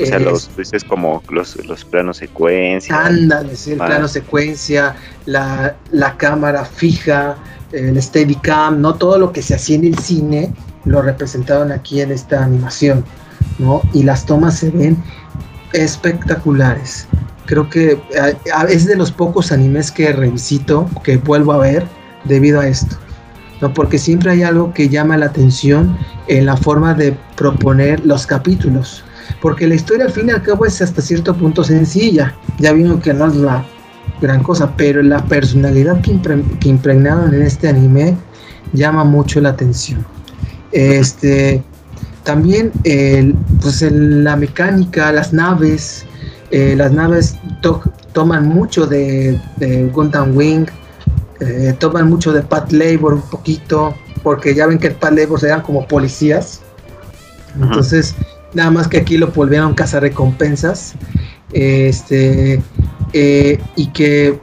O 0.00 0.04
sea, 0.04 0.18
los, 0.18 0.50
es 0.58 0.84
como 0.84 1.22
los, 1.30 1.56
los 1.64 1.84
planos 1.84 2.18
secuencia. 2.18 3.06
Ándale, 3.06 3.56
sí, 3.56 3.72
el 3.72 3.78
plano 3.78 4.08
secuencia, 4.08 4.94
la, 5.24 5.76
la 5.90 6.16
cámara 6.16 6.64
fija, 6.64 7.36
el 7.72 8.00
Steadicam, 8.00 8.80
no 8.80 8.94
todo 8.94 9.18
lo 9.18 9.32
que 9.32 9.42
se 9.42 9.54
hacía 9.54 9.76
en 9.76 9.84
el 9.84 9.98
cine 9.98 10.52
lo 10.84 11.02
representaban 11.02 11.72
aquí 11.72 12.00
en 12.00 12.12
esta 12.12 12.44
animación, 12.44 13.04
¿no? 13.58 13.82
Y 13.92 14.04
las 14.04 14.24
tomas 14.24 14.58
se 14.58 14.70
ven 14.70 14.96
espectaculares. 15.72 17.06
Creo 17.46 17.68
que 17.70 17.98
es 18.68 18.86
de 18.86 18.96
los 18.96 19.10
pocos 19.10 19.52
animes 19.52 19.90
que 19.90 20.12
revisito, 20.12 20.88
que 21.02 21.16
vuelvo 21.16 21.52
a 21.52 21.58
ver 21.58 21.86
debido 22.24 22.60
a 22.60 22.66
esto. 22.66 22.96
¿no? 23.60 23.72
Porque 23.72 23.98
siempre 23.98 24.32
hay 24.32 24.42
algo 24.42 24.72
que 24.74 24.88
llama 24.88 25.16
la 25.16 25.26
atención 25.26 25.96
en 26.28 26.46
la 26.46 26.56
forma 26.56 26.94
de 26.94 27.16
proponer 27.36 28.04
los 28.04 28.26
capítulos. 28.26 29.04
Porque 29.40 29.66
la 29.66 29.74
historia 29.74 30.06
al 30.06 30.12
fin 30.12 30.28
y 30.28 30.32
al 30.32 30.42
cabo 30.42 30.66
es 30.66 30.80
hasta 30.82 31.00
cierto 31.02 31.34
punto 31.34 31.64
sencilla. 31.64 32.34
Ya 32.58 32.72
vimos 32.72 33.00
que 33.02 33.12
no 33.12 33.26
es 33.26 33.36
la 33.36 33.64
gran 34.20 34.42
cosa, 34.42 34.74
pero 34.76 35.02
la 35.02 35.24
personalidad 35.24 36.00
que, 36.00 36.18
que 36.60 36.68
impregnaron 36.68 37.34
en 37.34 37.42
este 37.42 37.68
anime 37.68 38.16
llama 38.72 39.04
mucho 39.04 39.40
la 39.40 39.50
atención. 39.50 40.04
Este, 40.72 41.62
también 42.24 42.72
pues 43.62 43.82
la 43.82 44.36
mecánica, 44.36 45.12
las 45.12 45.32
naves, 45.32 46.05
eh, 46.50 46.74
las 46.76 46.92
naves 46.92 47.36
toman 48.12 48.48
mucho 48.48 48.86
de, 48.86 49.40
de 49.56 49.84
Gundam 49.88 50.36
Wing, 50.36 50.66
eh, 51.40 51.74
toman 51.78 52.08
mucho 52.08 52.32
de 52.32 52.42
Pat 52.42 52.72
Labor 52.72 53.14
un 53.14 53.22
poquito, 53.22 53.94
porque 54.22 54.54
ya 54.54 54.66
ven 54.66 54.78
que 54.78 54.88
el 54.88 54.94
Pat 54.94 55.12
Labor 55.12 55.44
eran 55.44 55.62
como 55.62 55.86
policías. 55.86 56.62
Entonces, 57.60 58.14
nada 58.54 58.70
más 58.70 58.88
que 58.88 58.98
aquí 58.98 59.16
lo 59.16 59.28
volvieron 59.28 59.74
recompensas 60.00 60.94
Este, 61.52 62.62
eh, 63.12 63.60
y 63.76 63.86
que 63.88 64.40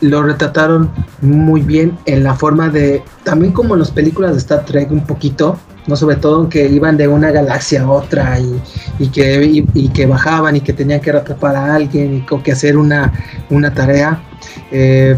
lo 0.00 0.22
retrataron 0.22 0.90
muy 1.20 1.62
bien 1.62 1.98
en 2.06 2.22
la 2.22 2.34
forma 2.34 2.68
de, 2.68 3.02
también 3.24 3.52
como 3.52 3.74
en 3.74 3.80
las 3.80 3.90
películas 3.90 4.32
de 4.32 4.38
Star 4.38 4.64
Trek 4.64 4.90
un 4.90 5.06
poquito, 5.06 5.58
no 5.86 5.96
sobre 5.96 6.16
todo 6.16 6.48
que 6.48 6.66
iban 6.68 6.96
de 6.96 7.08
una 7.08 7.30
galaxia 7.30 7.82
a 7.82 7.90
otra 7.90 8.38
y, 8.98 9.08
que, 9.08 9.64
que 9.94 10.06
bajaban 10.06 10.56
y 10.56 10.60
que 10.60 10.72
tenían 10.72 11.00
que 11.00 11.10
atrapar 11.10 11.56
a 11.56 11.74
alguien 11.74 12.24
y 12.28 12.42
que 12.42 12.52
hacer 12.52 12.76
una, 12.76 13.12
una 13.50 13.72
tarea. 13.72 14.22
Eh, 14.70 15.16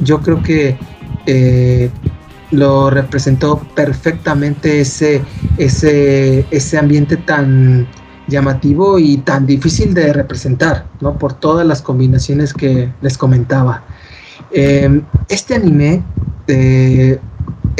yo 0.00 0.20
creo 0.20 0.42
que 0.42 0.76
eh, 1.26 1.90
lo 2.50 2.90
representó 2.90 3.58
perfectamente 3.74 4.80
ese, 4.80 5.22
ese, 5.56 6.44
ese 6.50 6.78
ambiente 6.78 7.16
tan 7.16 7.86
llamativo 8.26 8.98
y 8.98 9.18
tan 9.18 9.46
difícil 9.46 9.92
de 9.94 10.12
representar, 10.12 10.86
¿no? 11.00 11.18
Por 11.18 11.34
todas 11.34 11.66
las 11.66 11.82
combinaciones 11.82 12.54
que 12.54 12.92
les 13.00 13.18
comentaba. 13.18 13.84
Eh, 14.52 15.02
este 15.28 15.54
anime 15.54 16.02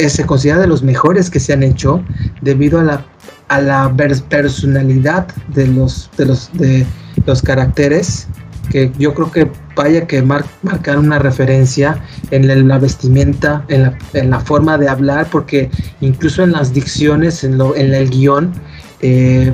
se 0.08 0.24
considera 0.24 0.60
de 0.60 0.66
los 0.66 0.82
mejores 0.82 1.30
que 1.30 1.40
se 1.40 1.52
han 1.52 1.62
hecho 1.62 2.02
debido 2.40 2.80
a 2.80 2.84
la, 2.84 3.06
a 3.48 3.60
la 3.60 3.94
personalidad 4.28 5.26
de 5.48 5.66
los, 5.66 6.10
de 6.16 6.26
los, 6.26 6.50
de 6.54 6.86
los 7.26 7.42
caracteres 7.42 8.28
que 8.70 8.92
yo 8.98 9.12
creo 9.14 9.30
que 9.32 9.50
vaya 9.74 10.06
que 10.06 10.22
mar, 10.22 10.44
marcar 10.62 10.96
una 10.98 11.18
referencia 11.18 12.00
en 12.30 12.68
la, 12.68 12.78
vestimenta, 12.78 13.64
en 13.68 13.82
la, 13.82 13.98
en 14.14 14.30
la, 14.30 14.38
forma 14.38 14.78
de 14.78 14.88
hablar, 14.88 15.26
porque 15.30 15.70
incluso 16.00 16.44
en 16.44 16.52
las 16.52 16.72
dicciones, 16.72 17.42
en, 17.42 17.58
lo, 17.58 17.74
en 17.74 17.92
el 17.92 18.08
guion, 18.08 18.52
eh, 19.00 19.52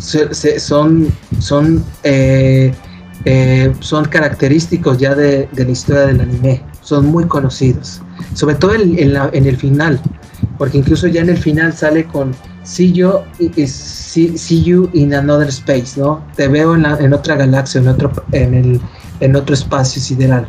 son, 0.00 1.08
son 1.38 1.84
eh, 3.24 3.72
son 3.80 4.06
característicos 4.06 4.98
ya 4.98 5.14
de, 5.14 5.48
la 5.52 5.70
historia 5.70 6.06
del 6.06 6.20
anime, 6.20 6.62
son 6.80 7.06
muy 7.06 7.24
conocidos, 7.24 8.00
sobre 8.34 8.54
todo 8.56 8.74
en, 8.74 9.46
el 9.46 9.56
final, 9.56 10.00
porque 10.58 10.78
incluso 10.78 11.06
ya 11.06 11.22
en 11.22 11.30
el 11.30 11.38
final 11.38 11.72
sale 11.72 12.04
con 12.04 12.34
See 12.62 12.92
you, 12.92 13.10
see, 13.66 14.62
you 14.62 14.90
in 14.92 15.14
another 15.14 15.48
space, 15.48 15.98
¿no? 15.98 16.22
Te 16.36 16.46
veo 16.46 16.74
en, 16.74 17.12
otra 17.12 17.36
galaxia, 17.36 17.80
en 17.80 17.88
otro, 17.88 18.12
en, 18.32 18.54
el, 18.54 18.80
en 19.20 19.34
otro 19.34 19.54
espacio 19.54 20.00
sideral, 20.00 20.46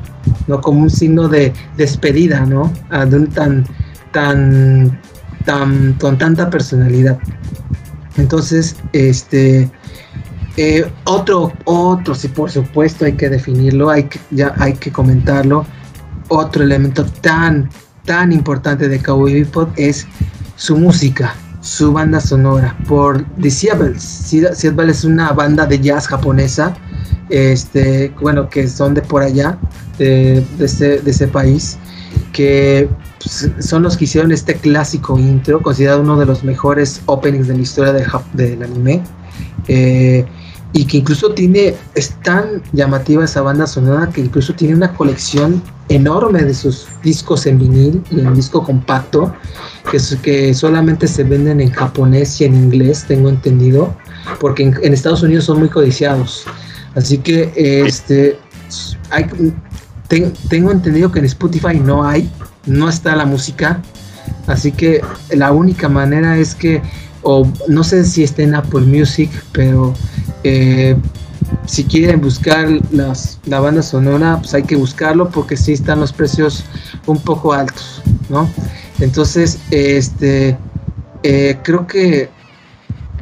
¿no? 0.47 0.59
Como 0.59 0.81
un 0.81 0.89
signo 0.89 1.29
de 1.29 1.53
despedida, 1.77 2.45
¿no? 2.45 2.71
de 3.07 3.15
un 3.15 3.27
tan, 3.27 3.65
tan, 4.11 5.00
tan, 5.45 5.93
con 5.93 6.17
tanta 6.17 6.50
personalidad. 6.50 7.17
Entonces, 8.17 8.75
este, 8.91 9.71
eh, 10.57 10.91
otro, 11.05 11.53
otro, 11.63 12.13
sí, 12.13 12.27
por 12.27 12.51
supuesto, 12.51 13.05
hay 13.05 13.13
que 13.13 13.29
definirlo, 13.29 13.89
hay 13.89 14.03
que, 14.03 14.19
ya 14.31 14.53
hay 14.57 14.73
que 14.73 14.91
comentarlo. 14.91 15.65
Otro 16.33 16.63
elemento 16.63 17.03
tan, 17.19 17.69
tan 18.05 18.31
importante 18.31 18.88
de 18.88 19.01
Cowboy 19.01 19.33
Bebop 19.33 19.69
es 19.75 20.07
su 20.55 20.77
música, 20.77 21.35
su 21.59 21.91
banda 21.91 22.21
sonora. 22.21 22.73
Por 22.88 23.25
The 23.41 23.51
Seattles. 23.51 24.01
Seattle 24.01 24.89
es 24.89 25.03
una 25.03 25.33
banda 25.33 25.65
de 25.65 25.77
jazz 25.81 26.07
japonesa, 26.07 26.73
este, 27.27 28.13
bueno, 28.21 28.50
que 28.50 28.69
son 28.69 28.93
de 28.93 29.01
por 29.01 29.23
allá, 29.23 29.57
de, 29.97 30.41
ese, 30.59 31.27
país, 31.27 31.77
que 32.31 32.88
pues, 33.19 33.51
son 33.59 33.83
los 33.83 33.97
que 33.97 34.05
hicieron 34.05 34.31
este 34.31 34.55
clásico 34.55 35.19
intro, 35.19 35.61
considerado 35.61 36.00
uno 36.00 36.17
de 36.17 36.27
los 36.27 36.45
mejores 36.45 37.01
openings 37.07 37.50
de 37.50 37.55
la 37.55 37.61
historia 37.61 37.91
del 38.31 38.63
anime. 38.63 39.03
Eh, 39.67 40.25
y 40.73 40.85
que 40.85 40.97
incluso 40.97 41.33
tiene, 41.33 41.75
es 41.95 42.11
tan 42.23 42.61
llamativa 42.71 43.25
esa 43.25 43.41
banda 43.41 43.67
sonora 43.67 44.09
que 44.09 44.21
incluso 44.21 44.53
tiene 44.53 44.75
una 44.75 44.93
colección 44.93 45.61
enorme 45.89 46.43
de 46.43 46.53
sus 46.53 46.87
discos 47.03 47.45
en 47.45 47.59
vinil 47.59 48.01
y 48.09 48.21
en 48.21 48.33
disco 48.33 48.63
compacto, 48.63 49.33
que, 49.91 49.99
que 50.21 50.53
solamente 50.53 51.07
se 51.07 51.23
venden 51.23 51.59
en 51.59 51.71
japonés 51.71 52.39
y 52.39 52.45
en 52.45 52.55
inglés, 52.55 53.03
tengo 53.07 53.27
entendido, 53.27 53.93
porque 54.39 54.63
en, 54.63 54.93
Estados 54.93 55.23
Unidos 55.23 55.45
son 55.45 55.59
muy 55.59 55.69
codiciados. 55.69 56.45
Así 56.95 57.17
que 57.17 57.51
este 57.55 58.37
hay, 59.09 59.25
tengo 60.49 60.71
entendido 60.71 61.11
que 61.11 61.19
en 61.19 61.25
Spotify 61.25 61.79
no 61.79 62.03
hay, 62.03 62.29
no 62.65 62.89
está 62.89 63.15
la 63.15 63.25
música. 63.25 63.81
Así 64.47 64.71
que 64.71 65.01
la 65.31 65.51
única 65.51 65.89
manera 65.89 66.37
es 66.37 66.55
que, 66.55 66.81
o 67.21 67.47
no 67.67 67.83
sé 67.83 68.03
si 68.05 68.23
está 68.23 68.41
en 68.43 68.55
Apple 68.55 68.81
Music, 68.81 69.29
pero 69.51 69.93
eh, 70.43 70.95
si 71.65 71.83
quieren 71.83 72.21
buscar 72.21 72.67
las, 72.91 73.39
la 73.45 73.60
banda 73.60 73.81
sonora, 73.81 74.38
pues 74.39 74.53
hay 74.53 74.63
que 74.63 74.75
buscarlo 74.75 75.29
porque 75.29 75.57
sí 75.57 75.74
están 75.74 76.00
los 76.00 76.13
precios 76.13 76.63
un 77.05 77.19
poco 77.19 77.53
altos, 77.53 78.01
¿no? 78.29 78.50
Entonces, 79.00 79.60
este, 79.71 80.57
eh, 81.24 81.57
creo 81.63 81.88
que, 81.88 82.29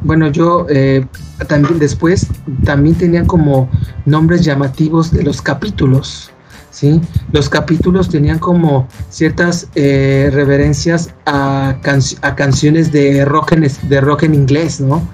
bueno, 0.02 0.30
yo 0.30 0.66
eh, 0.68 1.04
también 1.48 1.78
después 1.78 2.26
también 2.64 2.94
tenían 2.96 3.26
como 3.26 3.70
nombres 4.04 4.44
llamativos 4.44 5.10
de 5.10 5.22
los 5.22 5.40
capítulos, 5.40 6.30
¿sí? 6.70 7.00
Los 7.32 7.48
capítulos 7.48 8.08
tenían 8.08 8.38
como 8.38 8.88
ciertas 9.08 9.68
eh, 9.74 10.30
reverencias 10.32 11.14
a, 11.26 11.76
a, 12.22 12.34
canciones 12.34 12.92
de 12.92 13.24
rock 13.24 13.52
en, 13.52 13.66
de 13.88 14.00
rock 14.00 14.24
en 14.24 14.34
inglés, 14.34 14.80
¿no? 14.80 15.06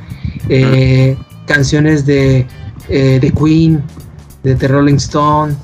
Canciones 1.46 2.06
de, 2.06 2.46
de 2.88 3.32
Queen, 3.38 3.82
de 4.42 4.54
The 4.54 4.68
Rolling 4.68 4.96
Stone, 4.96 5.54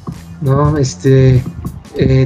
¿no? 0.41 0.77
Este, 0.79 1.43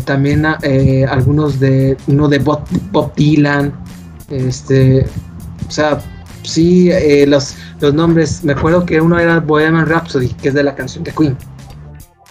también 0.04 0.46
algunos 0.46 1.58
de 1.60 1.96
uno 2.06 2.28
de 2.28 2.38
Bob, 2.38 2.60
Bob 2.92 3.14
Dylan, 3.14 3.72
este, 4.30 5.06
o 5.68 5.70
sea, 5.70 6.00
sí, 6.42 6.90
eh, 6.90 7.26
los, 7.26 7.54
los 7.80 7.94
nombres, 7.94 8.42
me 8.44 8.52
acuerdo 8.52 8.84
que 8.86 9.00
uno 9.00 9.18
era 9.18 9.40
Bohemian 9.40 9.86
Rhapsody, 9.86 10.28
que 10.28 10.48
es 10.48 10.54
de 10.54 10.62
la 10.62 10.74
canción 10.74 11.04
de 11.04 11.12
Queen. 11.12 11.36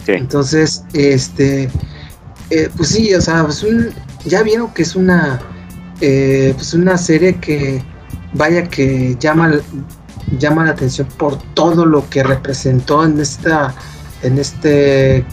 Entonces, 0.06 0.84
este, 0.92 1.68
eh, 2.50 2.68
pues 2.76 2.90
sí, 2.90 3.12
o 3.14 3.20
sea, 3.20 3.44
pues 3.44 3.64
ya 4.24 4.42
vieron 4.42 4.72
que 4.72 4.82
es 4.82 4.94
una, 4.94 5.40
eh, 6.00 6.52
pues 6.54 6.74
una 6.74 6.96
serie 6.96 7.36
que, 7.36 7.82
vaya 8.34 8.64
que 8.68 9.16
llama, 9.18 9.52
llama 10.38 10.64
la 10.64 10.72
atención 10.72 11.08
por 11.16 11.36
todo 11.54 11.86
lo 11.86 12.08
que 12.08 12.22
representó 12.22 13.04
en 13.04 13.20
esta, 13.20 13.74
en 14.22 14.38
este 14.38 15.24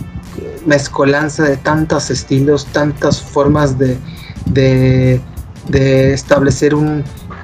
mezcolanza 0.66 1.44
de 1.44 1.58
tantos 1.58 2.10
estilos, 2.10 2.66
tantas 2.68 3.22
formas 3.22 3.78
de, 3.78 3.98
de 4.46 6.14
establecer 6.14 6.76
un, 6.76 7.04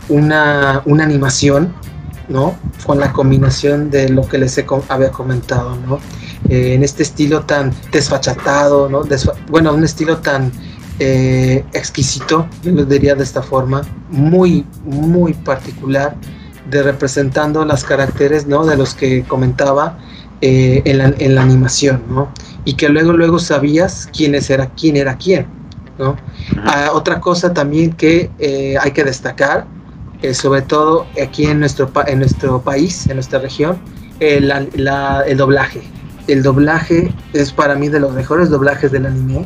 una, 0.10 0.82
una, 0.86 1.04
animación, 1.04 1.74
¿no? 2.28 2.56
Con 2.86 3.00
la 3.00 3.14
combinación 3.14 3.90
de 3.90 4.10
lo 4.10 4.28
que 4.28 4.38
les 4.38 4.58
he, 4.58 4.66
había 4.90 5.12
comentado, 5.12 5.76
¿no? 5.88 6.00
Eh, 6.50 6.74
en 6.74 6.84
este 6.84 7.04
estilo 7.04 7.42
tan 7.42 7.74
desfachatado, 7.92 8.90
¿no? 8.90 9.04
bueno, 9.50 9.74
un 9.74 9.84
estilo 9.84 10.18
tan 10.18 10.52
eh, 10.98 11.66
exquisito, 11.74 12.48
yo 12.64 12.72
lo 12.72 12.86
diría 12.86 13.14
de 13.14 13.24
esta 13.24 13.42
forma, 13.42 13.82
muy, 14.10 14.66
muy 14.86 15.34
particular, 15.34 16.16
de 16.70 16.84
representando 16.84 17.66
las 17.66 17.84
caracteres, 17.84 18.48
¿no? 18.48 18.66
De 18.66 18.78
los 18.78 18.94
que 18.94 19.24
comentaba 19.24 19.98
eh, 20.42 20.82
en, 20.86 20.98
la, 21.00 21.14
en, 21.18 21.36
la, 21.36 21.42
animación, 21.42 22.04
¿no? 22.10 22.30
Y 22.66 22.74
que 22.74 22.90
luego, 22.90 23.14
luego 23.14 23.40
sabías 23.40 24.10
quién 24.16 24.36
era 24.36 24.68
quién 24.68 24.98
era 24.98 25.18
quién, 25.18 25.48
Ah, 26.64 26.92
otra 26.94 27.20
cosa 27.20 27.54
también 27.54 27.92
que 27.94 28.30
eh, 28.40 28.78
hay 28.80 28.92
que 28.92 29.04
destacar, 29.04 29.68
eh, 30.22 30.34
sobre 30.34 30.62
todo 30.62 31.06
aquí 31.22 31.46
en 31.46 31.60
nuestro, 31.60 31.92
en 32.08 32.20
nuestro 32.20 32.62
país, 32.62 33.08
en 33.08 33.16
nuestra 33.16 33.40
región, 33.40 33.78
el, 34.20 34.52
el 34.52 35.38
doblaje. 35.38 35.82
El 36.28 36.44
doblaje 36.44 37.14
es 37.34 37.52
para 37.52 37.76
mí 37.76 37.90
de 37.90 38.00
los 38.00 38.14
mejores 38.14 38.50
doblajes 38.50 38.92
del 38.92 39.08
anime, 39.08 39.46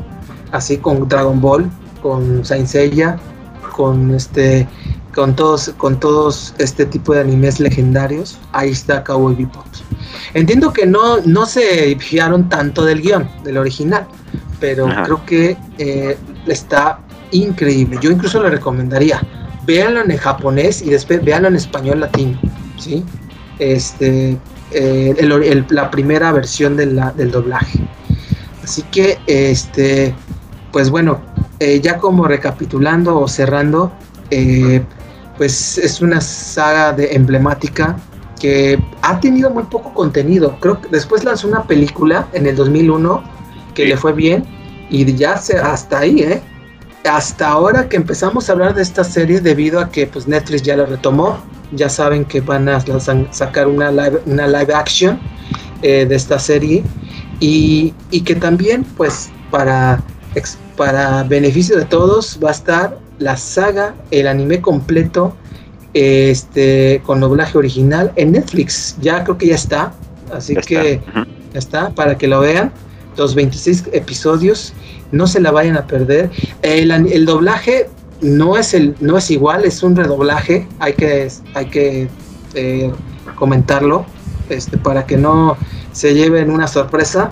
así 0.52 0.78
con 0.78 1.08
Dragon 1.08 1.40
Ball, 1.42 1.70
con 2.02 2.46
Saint 2.46 2.68
Seiya, 2.68 3.18
con 3.76 4.14
este 4.14 4.68
con 5.13 5.36
todos 5.36 5.73
con 5.78 5.99
todos 5.99 6.54
este 6.58 6.86
tipo 6.86 7.13
de 7.13 7.21
animes 7.21 7.60
legendarios 7.60 8.39
ahí 8.52 8.71
está 8.71 9.04
Cowboy 9.04 9.36
Bebop 9.36 9.65
entiendo 10.34 10.73
que 10.73 10.86
no 10.86 11.17
no 11.26 11.45
se 11.45 11.95
fijaron 11.99 12.49
tanto 12.49 12.84
del 12.86 13.02
guion 13.02 13.30
del 13.43 13.58
original 13.58 14.08
pero 14.60 14.88
creo 15.04 15.26
que 15.26 15.58
eh, 15.78 16.17
está 16.47 16.99
increíble. 17.34 17.97
Yo 18.02 18.12
incluso 18.12 18.41
le 18.41 18.49
recomendaría, 18.49 19.21
véanlo 19.65 20.02
en 20.02 20.15
japonés 20.17 20.82
y 20.82 20.89
después 20.89 21.23
véanlo 21.23 21.49
en 21.49 21.56
español 21.56 21.99
latino, 21.99 22.39
¿sí? 22.78 23.04
Este, 23.60 24.38
eh, 24.71 25.65
la 25.69 25.91
primera 25.91 26.32
versión 26.32 26.78
del 26.78 27.32
doblaje. 27.32 27.80
Así 28.63 28.84
que, 28.84 29.19
este, 29.28 30.15
pues 30.71 30.89
bueno, 30.89 31.19
eh, 31.60 31.82
ya 31.82 31.97
como 31.97 32.26
recapitulando 32.26 33.19
o 33.19 33.28
cerrando, 33.28 33.91
eh, 34.32 34.82
pues 35.38 35.78
es 35.78 36.02
una 36.02 36.22
saga 36.22 36.93
de 36.93 37.13
emblemática 37.15 37.98
que 38.39 38.78
ha 39.02 39.19
tenido 39.19 39.50
muy 39.50 39.63
poco 39.63 39.93
contenido. 39.93 40.58
Creo 40.60 40.82
que 40.82 40.89
después 40.89 41.24
lanzó 41.24 41.48
una 41.48 41.63
película 41.63 42.28
en 42.34 42.46
el 42.46 42.56
2001 42.56 43.24
que 43.74 43.86
le 43.86 43.98
fue 43.98 44.13
bien 44.13 44.46
y 44.89 45.12
ya 45.15 45.38
se, 45.38 45.58
hasta 45.58 46.00
ahí, 46.00 46.19
¿eh? 46.22 46.41
Hasta 47.10 47.50
ahora 47.50 47.89
que 47.89 47.98
empezamos 47.98 48.50
a 48.50 48.54
hablar 48.54 48.76
de 48.76 48.82
esta 48.82 49.04
serie 49.04 49.41
debido 49.41 49.80
a 49.80 49.89
que 49.89 50.08
pues 50.08 50.28
Netflix 50.28 50.62
ya 50.63 50.78
la 50.78 50.86
retomó, 50.86 51.38
ya 51.72 51.89
saben 51.89 52.24
que 52.26 52.39
van 52.41 52.69
a 52.69 52.80
sacar 53.32 53.67
una 53.67 53.91
live, 53.91 54.22
una 54.26 54.48
live 54.48 54.74
action 54.74 55.19
eh, 55.82 56.06
de 56.06 56.15
esta 56.15 56.39
serie 56.39 56.84
y, 57.39 57.93
y, 58.10 58.22
que 58.22 58.36
también 58.36 58.86
pues 58.96 59.30
para, 59.52 60.02
para 60.78 61.24
beneficio 61.24 61.76
de 61.78 61.86
todos 61.86 62.39
va 62.41 62.50
a 62.50 62.54
estar 62.54 62.98
la 63.19 63.38
saga, 63.38 63.95
el 64.12 64.28
anime 64.28 64.62
completo 64.62 65.36
este 65.93 67.02
con 67.06 67.19
doblaje 67.19 67.58
original 67.58 68.12
en 68.15 68.32
Netflix. 68.32 68.97
Ya 68.99 69.23
creo 69.23 69.38
que 69.38 69.47
ya 69.47 69.56
está, 69.56 69.93
así 70.34 70.56
que 70.56 71.02
ya 71.54 71.60
está 71.60 71.89
para 71.91 72.17
que 72.17 72.28
lo 72.28 72.39
vean 72.39 72.71
los 73.17 73.36
26 73.36 73.89
episodios, 73.93 74.73
no 75.12 75.28
se 75.28 75.39
la 75.39 75.52
vayan 75.52 75.78
a 75.78 75.86
perder. 75.88 76.32
El, 76.62 77.26
doblaje 77.26 77.89
no 78.21 78.58
es, 78.58 78.73
el, 78.73 78.95
no 78.99 79.17
es 79.17 79.30
igual, 79.32 79.65
es 79.65 79.84
un 79.84 79.95
redoblaje, 79.95 80.67
hay 80.80 80.93
que, 80.93 81.30
hay 81.54 81.65
que 81.67 82.08
eh, 82.56 82.91
comentarlo 83.36 84.06
este, 84.49 84.78
para 84.78 85.06
que 85.06 85.17
no 85.17 85.58
se 85.91 86.13
lleven 86.13 86.49
una 86.49 86.67
sorpresa. 86.67 87.30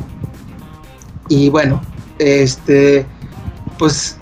Y 1.29 1.49
bueno, 1.49 1.81
este, 2.19 3.05
pues 3.79 4.17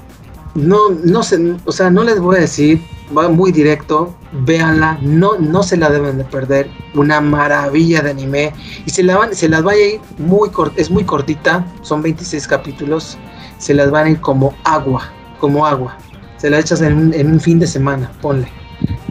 no, 0.68 0.90
no 1.04 1.24
sé, 1.24 1.56
o 1.66 1.72
sea, 1.72 1.90
no 1.90 2.04
les 2.04 2.20
voy 2.20 2.38
a 2.38 2.42
decir 2.42 2.82
va 3.16 3.30
muy 3.30 3.52
directo, 3.52 4.16
véanla, 4.46 5.00
no, 5.02 5.38
no 5.38 5.64
se 5.64 5.78
la 5.78 5.90
deben 5.90 6.18
de 6.18 6.24
perder, 6.24 6.70
una 6.94 7.22
maravilla 7.22 8.02
de 8.02 8.12
anime 8.12 8.54
y 8.86 8.90
se, 8.90 9.04
la 9.04 9.18
van, 9.18 9.36
se 9.36 9.50
las 9.50 9.64
vaya 9.64 9.84
a 9.84 9.88
ir 9.88 10.02
muy 10.18 10.50
es 10.76 10.92
muy 10.92 11.04
cortita, 11.04 11.66
son 11.82 12.02
26 12.02 12.48
capítulos, 12.48 13.18
se 13.58 13.74
las 13.74 13.90
van 13.92 14.08
a 14.08 14.10
ir 14.12 14.22
como 14.22 14.54
agua, 14.64 15.10
como 15.40 15.66
agua, 15.66 15.98
se 16.38 16.50
la 16.50 16.60
echas 16.60 16.82
en 16.82 16.94
un, 16.94 17.14
en 17.14 17.32
un 17.32 17.40
fin 17.40 17.60
de 17.60 17.68
semana, 17.68 18.12
ponle. 18.22 18.48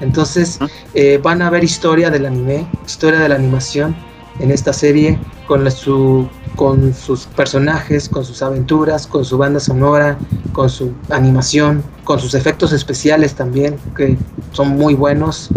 Entonces 0.00 0.58
eh, 0.94 1.20
van 1.22 1.42
a 1.42 1.50
ver 1.50 1.62
historia 1.64 2.11
del 2.11 2.26
anime, 2.26 2.66
historia 2.87 3.18
de 3.20 3.28
la 3.28 3.34
animación 3.34 3.94
en 4.38 4.50
esta 4.50 4.72
serie 4.72 5.18
con 5.48 5.68
su 5.70 6.28
con 6.54 6.92
sus 6.92 7.26
personajes, 7.26 8.08
con 8.08 8.24
sus 8.24 8.42
aventuras, 8.42 9.06
con 9.06 9.24
su 9.24 9.38
banda 9.38 9.61
sonora, 9.61 10.18
con 10.52 10.68
su 10.68 10.92
animación, 11.08 11.84
con 12.02 12.18
sus 12.18 12.34
efectos 12.34 12.72
especiales 12.72 13.34
también, 13.34 13.76
que 13.96 14.16
son 14.52 14.70
muy 14.70 14.94
buenos. 14.94 15.50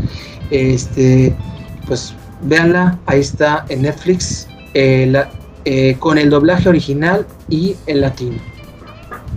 Este, 0.51 1.36
pues 1.88 2.13
véanla, 2.43 2.99
ahí 3.08 3.19
está 3.19 3.65
en 3.69 3.82
Netflix, 3.82 4.47
eh, 4.75 5.12
eh, 5.65 5.95
con 5.97 6.19
el 6.19 6.30
doblaje 6.30 6.69
original 6.69 7.25
y 7.49 7.75
en 7.88 8.01
latino. 8.01 8.38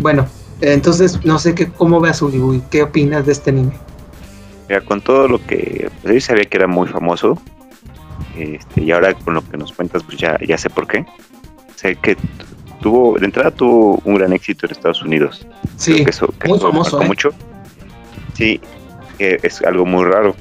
Bueno, 0.00 0.26
entonces 0.60 1.24
no 1.24 1.38
sé 1.38 1.54
qué, 1.54 1.68
cómo 1.70 1.98
veas 1.98 2.20
Ulibuy, 2.20 2.62
qué 2.70 2.82
opinas 2.82 3.24
de 3.24 3.32
este 3.32 3.50
anime. 3.50 3.72
Mira, 4.68 4.82
con 4.82 5.00
todo 5.00 5.28
lo 5.28 5.44
que 5.46 5.90
yo 6.04 6.20
sabía 6.20 6.44
que 6.44 6.56
era 6.58 6.66
muy 6.66 6.88
famoso, 6.88 7.38
este, 8.37 8.83
y 8.83 8.90
ahora 8.92 9.14
con 9.14 9.35
lo 9.35 9.49
que 9.49 9.57
nos 9.57 9.73
cuentas, 9.73 10.03
pues 10.03 10.18
ya, 10.18 10.38
ya 10.47 10.59
sé 10.59 10.70
por 10.70 10.87
qué 10.87 11.05
sé 11.77 11.97
que 11.97 12.16
tuvo, 12.81 13.18
de 13.18 13.27
entrada 13.27 13.51
tuvo 13.51 14.01
un 14.05 14.14
gran 14.14 14.33
éxito 14.33 14.66
en 14.66 14.73
Estados 14.73 15.03
Unidos. 15.03 15.47
Sí, 15.77 16.05
muy 16.47 16.59
famoso. 16.59 17.03
¿eh? 17.03 17.07
mucho. 17.07 17.31
Sí, 18.35 18.61
es 19.18 19.62
algo 19.62 19.85
muy 19.85 20.05
raro. 20.05 20.35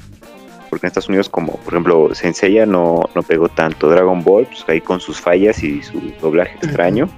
Porque 0.70 0.86
en 0.86 0.88
Estados 0.88 1.08
Unidos, 1.08 1.28
como 1.28 1.56
por 1.58 1.74
ejemplo, 1.74 2.14
Senseiya 2.14 2.66
no, 2.66 3.08
no 3.14 3.22
pegó 3.22 3.48
tanto. 3.48 3.88
Dragon 3.88 4.24
Ball, 4.24 4.46
pues 4.46 4.64
ahí 4.68 4.80
con 4.80 5.00
sus 5.00 5.20
fallas 5.20 5.62
y 5.62 5.82
su 5.82 6.00
doblaje 6.20 6.56
extraño. 6.56 7.08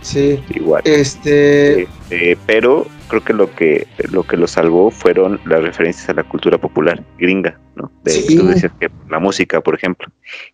Sí. 0.00 0.42
Igual. 0.54 0.82
Este. 0.84 1.82
Este, 1.82 2.38
pero 2.46 2.86
creo 3.08 3.24
que 3.24 3.32
lo 3.32 3.54
que 3.54 3.86
lo 4.10 4.22
que 4.22 4.36
lo 4.36 4.46
salvó 4.46 4.90
fueron 4.90 5.40
las 5.44 5.62
referencias 5.62 6.08
a 6.08 6.14
la 6.14 6.22
cultura 6.24 6.56
popular 6.58 7.02
gringa, 7.18 7.58
¿no? 7.74 7.90
De, 8.04 8.12
Sí. 8.12 8.36
tú 8.36 8.46
decías 8.46 8.72
que 8.80 8.90
la 9.10 9.18
música, 9.18 9.60
por 9.60 9.74
ejemplo, 9.74 10.08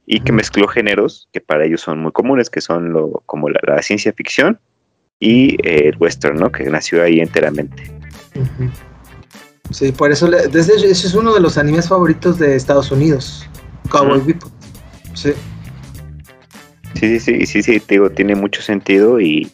y 0.06 0.20
que 0.20 0.32
mezcló 0.32 0.66
géneros 0.68 1.28
que 1.32 1.40
para 1.40 1.64
ellos 1.66 1.80
son 1.82 2.00
muy 2.00 2.12
comunes, 2.12 2.48
que 2.50 2.60
son 2.60 2.92
lo 2.92 3.22
como 3.26 3.48
la, 3.50 3.60
la 3.66 3.82
ciencia 3.82 4.12
ficción 4.12 4.58
y 5.20 5.54
eh, 5.66 5.88
el 5.88 5.96
western, 5.98 6.36
¿no? 6.38 6.50
Que 6.50 6.64
nació 6.64 7.02
ahí 7.02 7.20
enteramente. 7.20 7.82
Ujú. 8.34 8.70
Sí, 9.70 9.92
por 9.92 10.10
eso, 10.12 10.28
le- 10.28 10.48
desde 10.48 10.74
ese 10.74 10.90
es 11.06 11.14
uno 11.14 11.32
de 11.34 11.40
los 11.40 11.56
animes 11.58 11.88
favoritos 11.88 12.38
de 12.38 12.54
Estados 12.56 12.90
Unidos, 12.90 13.48
Cowboy 13.88 14.18
Ujú. 14.18 14.26
Bebop. 14.26 14.52
Sí, 15.14 15.32
Sí, 16.94 17.18
sí, 17.18 17.20
sí, 17.20 17.46
sí, 17.46 17.62
sí, 17.62 17.80
te 17.80 17.94
digo, 17.96 18.10
tiene 18.10 18.34
mucho 18.34 18.62
sentido 18.62 19.20
y, 19.20 19.50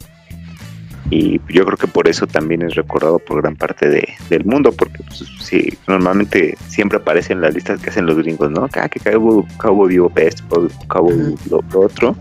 y 1.10 1.40
yo 1.48 1.64
creo 1.64 1.76
que 1.78 1.86
por 1.86 2.06
eso 2.08 2.26
también 2.26 2.62
es 2.62 2.74
recordado 2.74 3.18
por 3.18 3.42
gran 3.42 3.56
parte 3.56 3.88
de, 3.88 4.06
del 4.28 4.44
mundo, 4.44 4.72
porque 4.72 5.02
pues, 5.04 5.24
sí, 5.40 5.76
normalmente 5.88 6.56
siempre 6.68 6.98
aparece 6.98 7.32
en 7.32 7.40
las 7.40 7.54
listas 7.54 7.80
que 7.80 7.90
hacen 7.90 8.06
los 8.06 8.16
gringos, 8.18 8.50
¿no? 8.50 8.68
Que 8.68 9.00
Cowboy, 9.00 9.44
Cowboy 9.56 9.88
Bebop 9.94 10.18
esto, 10.18 10.44
Ujú. 10.60 11.36
lo, 11.50 11.64
lo 11.72 11.80
otro, 11.80 12.14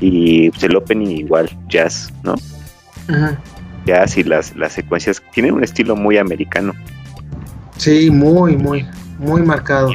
y 0.00 0.50
pues, 0.50 0.64
el 0.64 0.76
opening 0.76 1.08
igual, 1.18 1.48
jazz, 1.68 2.12
¿no? 2.22 2.34
Jazz 3.84 4.18
y 4.18 4.24
las, 4.24 4.56
las 4.56 4.72
secuencias 4.72 5.22
tienen 5.32 5.54
un 5.54 5.62
estilo 5.62 5.94
muy 5.94 6.18
americano. 6.18 6.72
sí, 7.76 8.10
muy, 8.10 8.56
muy, 8.56 8.84
muy 9.18 9.42
marcado. 9.42 9.90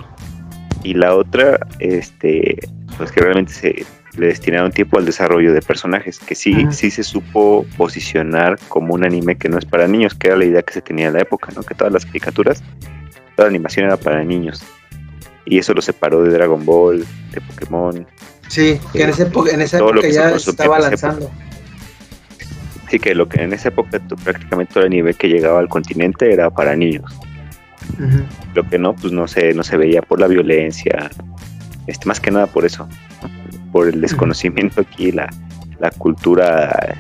Y 0.84 0.94
la 0.94 1.16
otra, 1.16 1.60
este, 1.80 2.58
pues 2.98 3.12
que 3.12 3.20
realmente 3.22 3.52
se 3.54 3.86
le 4.18 4.28
destinaron 4.28 4.72
tiempo 4.72 4.98
al 4.98 5.06
desarrollo 5.06 5.54
de 5.54 5.62
personajes, 5.62 6.20
que 6.20 6.36
sí, 6.36 6.54
Ajá. 6.54 6.72
sí 6.72 6.92
se 6.92 7.04
supo 7.04 7.66
posicionar 7.78 8.60
como 8.68 8.94
un 8.94 9.06
anime 9.06 9.36
que 9.38 9.48
no 9.50 9.58
es 9.58 9.66
para 9.66 9.88
niños, 9.88 10.14
que 10.16 10.28
era 10.28 10.38
la 10.38 10.46
idea 10.46 10.62
que 10.64 10.74
se 10.74 10.82
tenía 10.82 11.08
en 11.08 11.14
la 11.14 11.22
época, 11.22 11.52
¿no? 11.56 11.64
Que 11.64 11.74
todas 11.76 11.94
las 11.94 12.06
caricaturas, 12.06 12.62
toda 13.36 13.48
la 13.48 13.50
animación 13.50 13.86
era 13.86 13.98
para 13.98 14.24
niños. 14.24 14.64
Y 15.46 15.58
eso 15.58 15.74
lo 15.74 15.82
separó 15.82 16.24
de 16.24 16.32
Dragon 16.32 16.64
Ball, 16.66 17.06
de 17.32 17.42
Pokémon. 17.42 18.06
Sí, 18.48 18.80
que 18.92 19.04
en 19.04 19.10
esa 19.10 19.24
época, 19.24 19.52
en 19.52 19.62
esa 19.62 19.78
época 19.78 20.08
ya 20.10 20.30
estaba 20.36 20.78
lanzando. 20.80 21.32
Así 22.86 23.00
que 23.00 23.16
lo 23.16 23.30
que 23.30 23.42
en 23.42 23.54
esa 23.54 23.70
época 23.70 24.00
tú- 24.00 24.18
prácticamente 24.18 24.74
todo 24.74 24.84
el 24.84 24.90
nivel 24.90 25.16
que 25.16 25.30
llegaba 25.30 25.60
al 25.60 25.70
continente 25.70 26.32
era 26.34 26.50
para 26.50 26.76
niños. 26.76 27.06
Lo 28.54 28.68
que 28.68 28.78
no, 28.78 28.94
pues 28.96 29.14
no 29.14 29.28
se, 29.28 29.54
no 29.54 29.64
se 29.64 29.78
veía 29.78 30.02
por 30.02 30.20
la 30.20 30.28
violencia, 30.28 31.10
este, 31.88 32.06
más 32.08 32.20
que 32.20 32.32
nada 32.32 32.48
por 32.48 32.66
eso. 32.66 32.88
Por 33.72 33.88
el 33.88 34.02
desconocimiento 34.02 34.82
aquí, 34.82 35.12
la, 35.12 35.30
la 35.80 35.92
cultura 35.92 36.96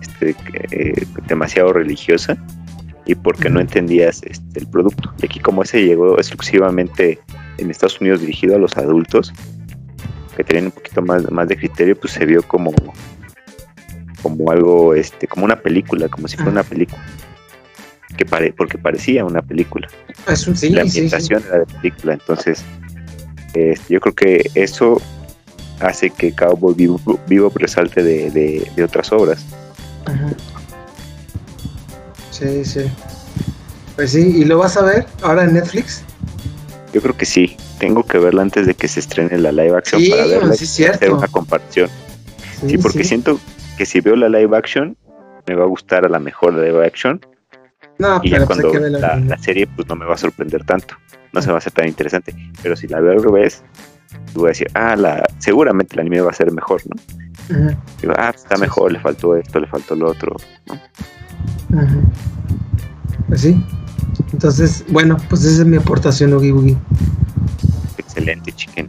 este, 0.00 0.34
eh, 0.70 1.06
demasiado 1.26 1.72
religiosa 1.72 2.36
y 3.06 3.14
porque 3.14 3.48
no 3.48 3.60
entendías 3.60 4.22
este, 4.24 4.60
el 4.60 4.66
producto. 4.66 5.12
Y 5.22 5.26
aquí 5.26 5.40
como 5.40 5.62
ese 5.62 5.84
llegó 5.84 6.16
exclusivamente 6.18 7.18
en 7.58 7.70
Estados 7.70 8.00
Unidos 8.00 8.20
dirigido 8.20 8.56
a 8.56 8.58
los 8.58 8.76
adultos, 8.76 9.32
que 10.36 10.44
tenían 10.44 10.66
un 10.66 10.72
poquito 10.72 11.02
más, 11.02 11.30
más 11.30 11.48
de 11.48 11.56
criterio, 11.56 11.98
pues 11.98 12.12
se 12.12 12.24
vio 12.26 12.42
como 12.42 12.72
como 14.22 14.50
algo, 14.50 14.94
este, 14.94 15.28
como 15.28 15.44
una 15.44 15.60
película, 15.60 16.08
como 16.08 16.26
si 16.26 16.36
fuera 16.36 16.50
Ajá. 16.50 16.60
una 16.60 16.68
película. 16.68 17.00
Que 18.16 18.24
pare, 18.26 18.52
porque 18.52 18.76
parecía 18.76 19.24
una 19.24 19.42
película 19.42 19.86
Es 20.26 20.48
un 20.48 20.56
sí, 20.56 20.70
la 20.70 20.82
sí, 20.82 20.90
sí. 20.90 20.98
ambientación 20.98 21.42
era 21.46 21.58
de 21.60 21.66
película. 21.66 22.14
Entonces, 22.14 22.64
este, 23.54 23.80
yo 23.88 24.00
creo 24.00 24.14
que 24.14 24.50
eso 24.54 25.00
hace 25.80 26.10
que 26.10 26.32
Cowboy 26.32 26.74
Vivo, 26.74 27.00
Vivo 27.28 27.52
resalte 27.54 28.02
de, 28.02 28.30
de- 28.30 28.70
de 28.74 28.84
otras 28.84 29.12
obras. 29.12 29.44
Ajá. 30.06 30.28
Sí, 32.30 32.64
sí. 32.64 32.80
Pues 33.96 34.12
sí, 34.12 34.20
¿y 34.38 34.44
lo 34.44 34.58
vas 34.58 34.76
a 34.76 34.82
ver 34.82 35.06
ahora 35.22 35.44
en 35.44 35.54
Netflix? 35.54 36.02
Yo 36.92 37.02
creo 37.02 37.16
que 37.16 37.26
sí. 37.26 37.56
Tengo 37.78 38.04
que 38.04 38.18
verla 38.18 38.42
antes 38.42 38.66
de 38.66 38.74
que 38.74 38.88
se 38.88 39.00
estrene 39.00 39.38
la 39.38 39.52
live 39.52 39.76
action 39.76 40.00
Sí, 40.00 40.10
para 40.10 40.26
verla 40.26 40.54
sí, 40.54 40.64
y 40.64 40.66
cierto. 40.66 40.96
hacer 40.96 41.12
una 41.12 41.28
comparación. 41.28 41.88
Sí, 42.66 42.78
porque 42.78 42.98
sí. 43.02 43.10
siento 43.10 43.38
que 43.76 43.86
si 43.86 44.00
veo 44.00 44.16
la 44.16 44.28
live 44.28 44.56
action, 44.56 44.96
me 45.46 45.54
va 45.54 45.64
a 45.64 45.66
gustar 45.68 46.04
a 46.04 46.08
la 46.08 46.18
mejor 46.18 46.54
la 46.54 46.64
live 46.64 46.84
action. 46.86 47.20
No, 47.98 48.20
y 48.22 48.30
ya 48.30 48.36
pero 48.36 48.46
pues 48.46 48.58
hay 48.60 48.64
cuando 48.70 48.88
la, 48.98 49.38
serie, 49.38 49.66
pues 49.66 49.88
no 49.88 49.96
me 49.96 50.06
va 50.06 50.14
a 50.14 50.18
sorprender 50.18 50.64
tanto. 50.64 50.94
No 51.32 51.42
se 51.42 51.48
va 51.48 51.56
a 51.56 51.58
hacer 51.58 51.72
tan 51.72 51.86
interesante. 51.88 52.34
Pero 52.62 52.76
si 52.76 52.86
la 52.88 53.00
veo 53.00 53.12
al 53.12 53.22
revés, 53.22 53.62
voy 54.34 54.46
a 54.46 54.48
decir, 54.48 54.68
ah, 54.74 54.96
la, 54.96 55.24
seguramente 55.38 55.94
el 55.94 56.00
anime 56.00 56.20
va 56.20 56.30
a 56.30 56.34
ser 56.34 56.50
mejor, 56.52 56.80
¿no? 56.86 57.56
Ujú, 57.56 57.76
Digo, 58.02 58.12
ah, 58.16 58.32
está 58.34 58.56
Sí, 58.56 58.60
mejor, 58.60 58.92
le 58.92 59.00
faltó 59.00 59.36
esto, 59.36 59.58
le 59.60 59.66
faltó 59.66 59.94
lo 59.94 60.10
otro. 60.10 60.36
ujú. 61.70 62.02
Pues 63.28 63.40
sí. 63.42 63.62
Entonces, 64.32 64.84
bueno, 64.88 65.16
pues 65.28 65.44
esa 65.44 65.62
es 65.62 65.66
mi 65.68 65.76
aportación, 65.76 66.32
Oogie 66.32 66.52
Boogie. 66.52 66.76
Excelente, 67.98 68.52
chicken. 68.52 68.88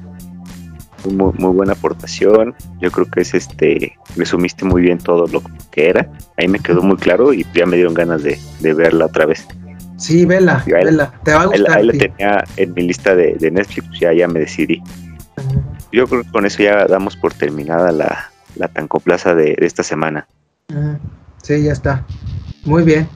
Muy, 1.09 1.31
muy 1.37 1.53
buena 1.55 1.73
aportación. 1.73 2.53
Yo 2.81 2.91
creo 2.91 3.05
que 3.09 3.21
es 3.21 3.33
este. 3.33 3.93
Resumiste 4.17 4.65
muy 4.65 4.81
bien 4.81 4.97
todo 4.97 5.27
lo 5.27 5.41
que 5.71 5.89
era. 5.89 6.09
Ahí 6.37 6.47
me 6.47 6.59
quedó 6.59 6.81
muy 6.81 6.97
claro 6.97 7.33
y 7.33 7.45
ya 7.53 7.65
me 7.65 7.77
dieron 7.77 7.93
ganas 7.93 8.21
de, 8.23 8.37
de 8.59 8.73
verla 8.73 9.05
otra 9.05 9.25
vez. 9.25 9.47
Sí, 9.97 10.25
vela, 10.25 10.61
Sí, 10.65 10.73
ahí- 10.73 10.85
vela. 10.85 11.11
Te 11.23 11.33
va 11.33 11.43
a 11.43 11.45
gustar. 11.45 11.77
ahí 11.77 11.85
la 11.85 11.93
sí. 11.93 11.99
tenía 11.99 12.43
en 12.57 12.73
mi 12.73 12.83
lista 12.83 13.15
de, 13.15 13.35
de 13.39 13.51
Netflix, 13.51 13.87
pues 13.87 13.99
ya, 13.99 14.13
ya 14.13 14.27
me 14.27 14.39
decidí. 14.41 14.81
Yo 15.91 16.07
creo 16.07 16.23
que 16.23 16.31
con 16.31 16.45
eso 16.45 16.63
ya 16.63 16.85
damos 16.85 17.15
por 17.15 17.33
terminada 17.33 17.91
la, 17.91 18.31
la 18.55 18.67
tancoplaza 18.67 19.33
de, 19.35 19.55
de 19.59 19.65
esta 19.65 19.83
semana. 19.83 20.27
Ujú. 20.69 20.97
Sí, 21.41 21.63
ya 21.63 21.73
está. 21.73 22.05
Muy 22.65 22.83
bien. 22.83 23.07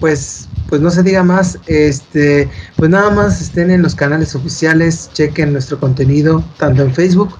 Pues, 0.00 0.48
pues 0.68 0.80
no 0.80 0.90
se 0.90 1.02
diga 1.02 1.22
más. 1.22 1.58
Este, 1.66 2.48
pues 2.76 2.90
nada 2.90 3.10
más 3.10 3.40
estén 3.40 3.70
en 3.70 3.82
los 3.82 3.94
canales 3.94 4.34
oficiales, 4.34 5.10
chequen 5.12 5.52
nuestro 5.52 5.78
contenido, 5.78 6.44
tanto 6.56 6.82
en 6.82 6.94
Facebook, 6.94 7.36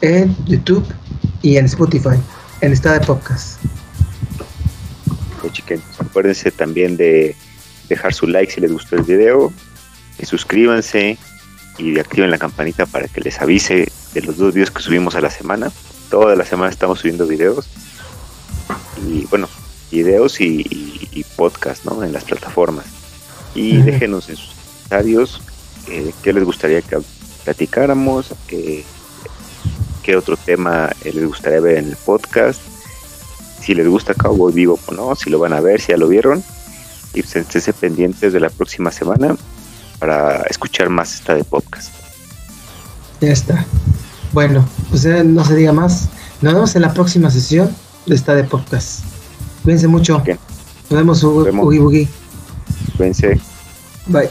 en 0.00 0.36
YouTube 0.46 0.86
y 1.42 1.56
en 1.56 1.66
Spotify, 1.66 2.18
en 2.60 2.72
esta 2.72 2.92
de 2.92 3.00
podcast. 3.00 3.60
Pues 5.40 5.80
acuérdense 5.98 6.50
también 6.50 6.96
de 6.96 7.34
dejar 7.88 8.12
su 8.12 8.26
like 8.26 8.52
si 8.52 8.60
les 8.60 8.72
gustó 8.72 8.96
el 8.96 9.02
video, 9.02 9.52
y 10.18 10.26
suscríbanse 10.26 11.18
y 11.78 11.98
activen 11.98 12.30
la 12.30 12.38
campanita 12.38 12.86
para 12.86 13.08
que 13.08 13.20
les 13.20 13.40
avise 13.40 13.90
de 14.14 14.22
los 14.22 14.36
dos 14.36 14.52
videos 14.54 14.70
que 14.70 14.82
subimos 14.82 15.14
a 15.14 15.20
la 15.20 15.30
semana. 15.30 15.70
Toda 16.10 16.36
la 16.36 16.44
semana 16.44 16.70
estamos 16.70 17.00
subiendo 17.00 17.26
videos 17.26 17.68
y 19.06 19.24
bueno, 19.26 19.48
videos 19.90 20.40
y, 20.40 20.60
y, 20.62 21.08
y 21.12 21.24
podcast, 21.24 21.84
¿no? 21.84 22.02
En 22.02 22.12
las 22.12 22.24
plataformas. 22.24 22.86
Y 23.54 23.78
Ujú. 23.78 23.86
déjenos 23.86 24.28
en 24.28 24.36
sus 24.36 24.50
comentarios 24.54 25.40
eh, 25.88 26.12
qué 26.22 26.32
les 26.32 26.44
gustaría 26.44 26.82
que 26.82 26.98
platicáramos, 27.44 28.32
eh, 28.50 28.84
qué 30.02 30.16
otro 30.16 30.36
tema 30.36 30.90
eh, 31.04 31.12
les 31.12 31.26
gustaría 31.26 31.60
ver 31.60 31.78
en 31.78 31.88
el 31.88 31.96
podcast 31.96 32.60
si 33.60 33.74
les 33.74 33.86
gusta 33.86 34.14
Cowboy 34.14 34.52
Vivo 34.52 34.78
o 34.86 34.92
no, 34.92 35.14
si 35.14 35.28
lo 35.30 35.38
van 35.38 35.52
a 35.52 35.60
ver, 35.60 35.80
si 35.80 35.88
ya 35.88 35.96
lo 35.98 36.08
vieron. 36.08 36.42
Y 37.12 37.22
pues 37.22 37.36
esténse 37.36 37.72
pendientes 37.72 38.32
de 38.32 38.40
la 38.40 38.48
próxima 38.50 38.90
semana 38.90 39.36
para 40.00 40.42
escuchar 40.50 40.88
más 40.88 41.14
esta 41.14 41.34
de 41.34 41.44
podcast. 41.44 41.92
Ya 43.20 43.30
está. 43.30 43.64
Bueno, 44.32 44.66
pues 44.88 45.04
eh, 45.04 45.22
no 45.22 45.44
se 45.44 45.54
diga 45.54 45.72
más. 45.72 46.08
Nos 46.40 46.54
vemos 46.54 46.74
en 46.74 46.82
la 46.82 46.92
próxima 46.92 47.30
sesión 47.30 47.70
de 48.06 48.14
esta 48.14 48.34
de 48.34 48.44
podcast. 48.44 49.04
Cuídense 49.62 49.86
mucho. 49.86 50.22
Nos 50.88 50.98
vemos. 50.98 51.22
Cuídense. 52.96 53.38
Bye. 54.06 54.30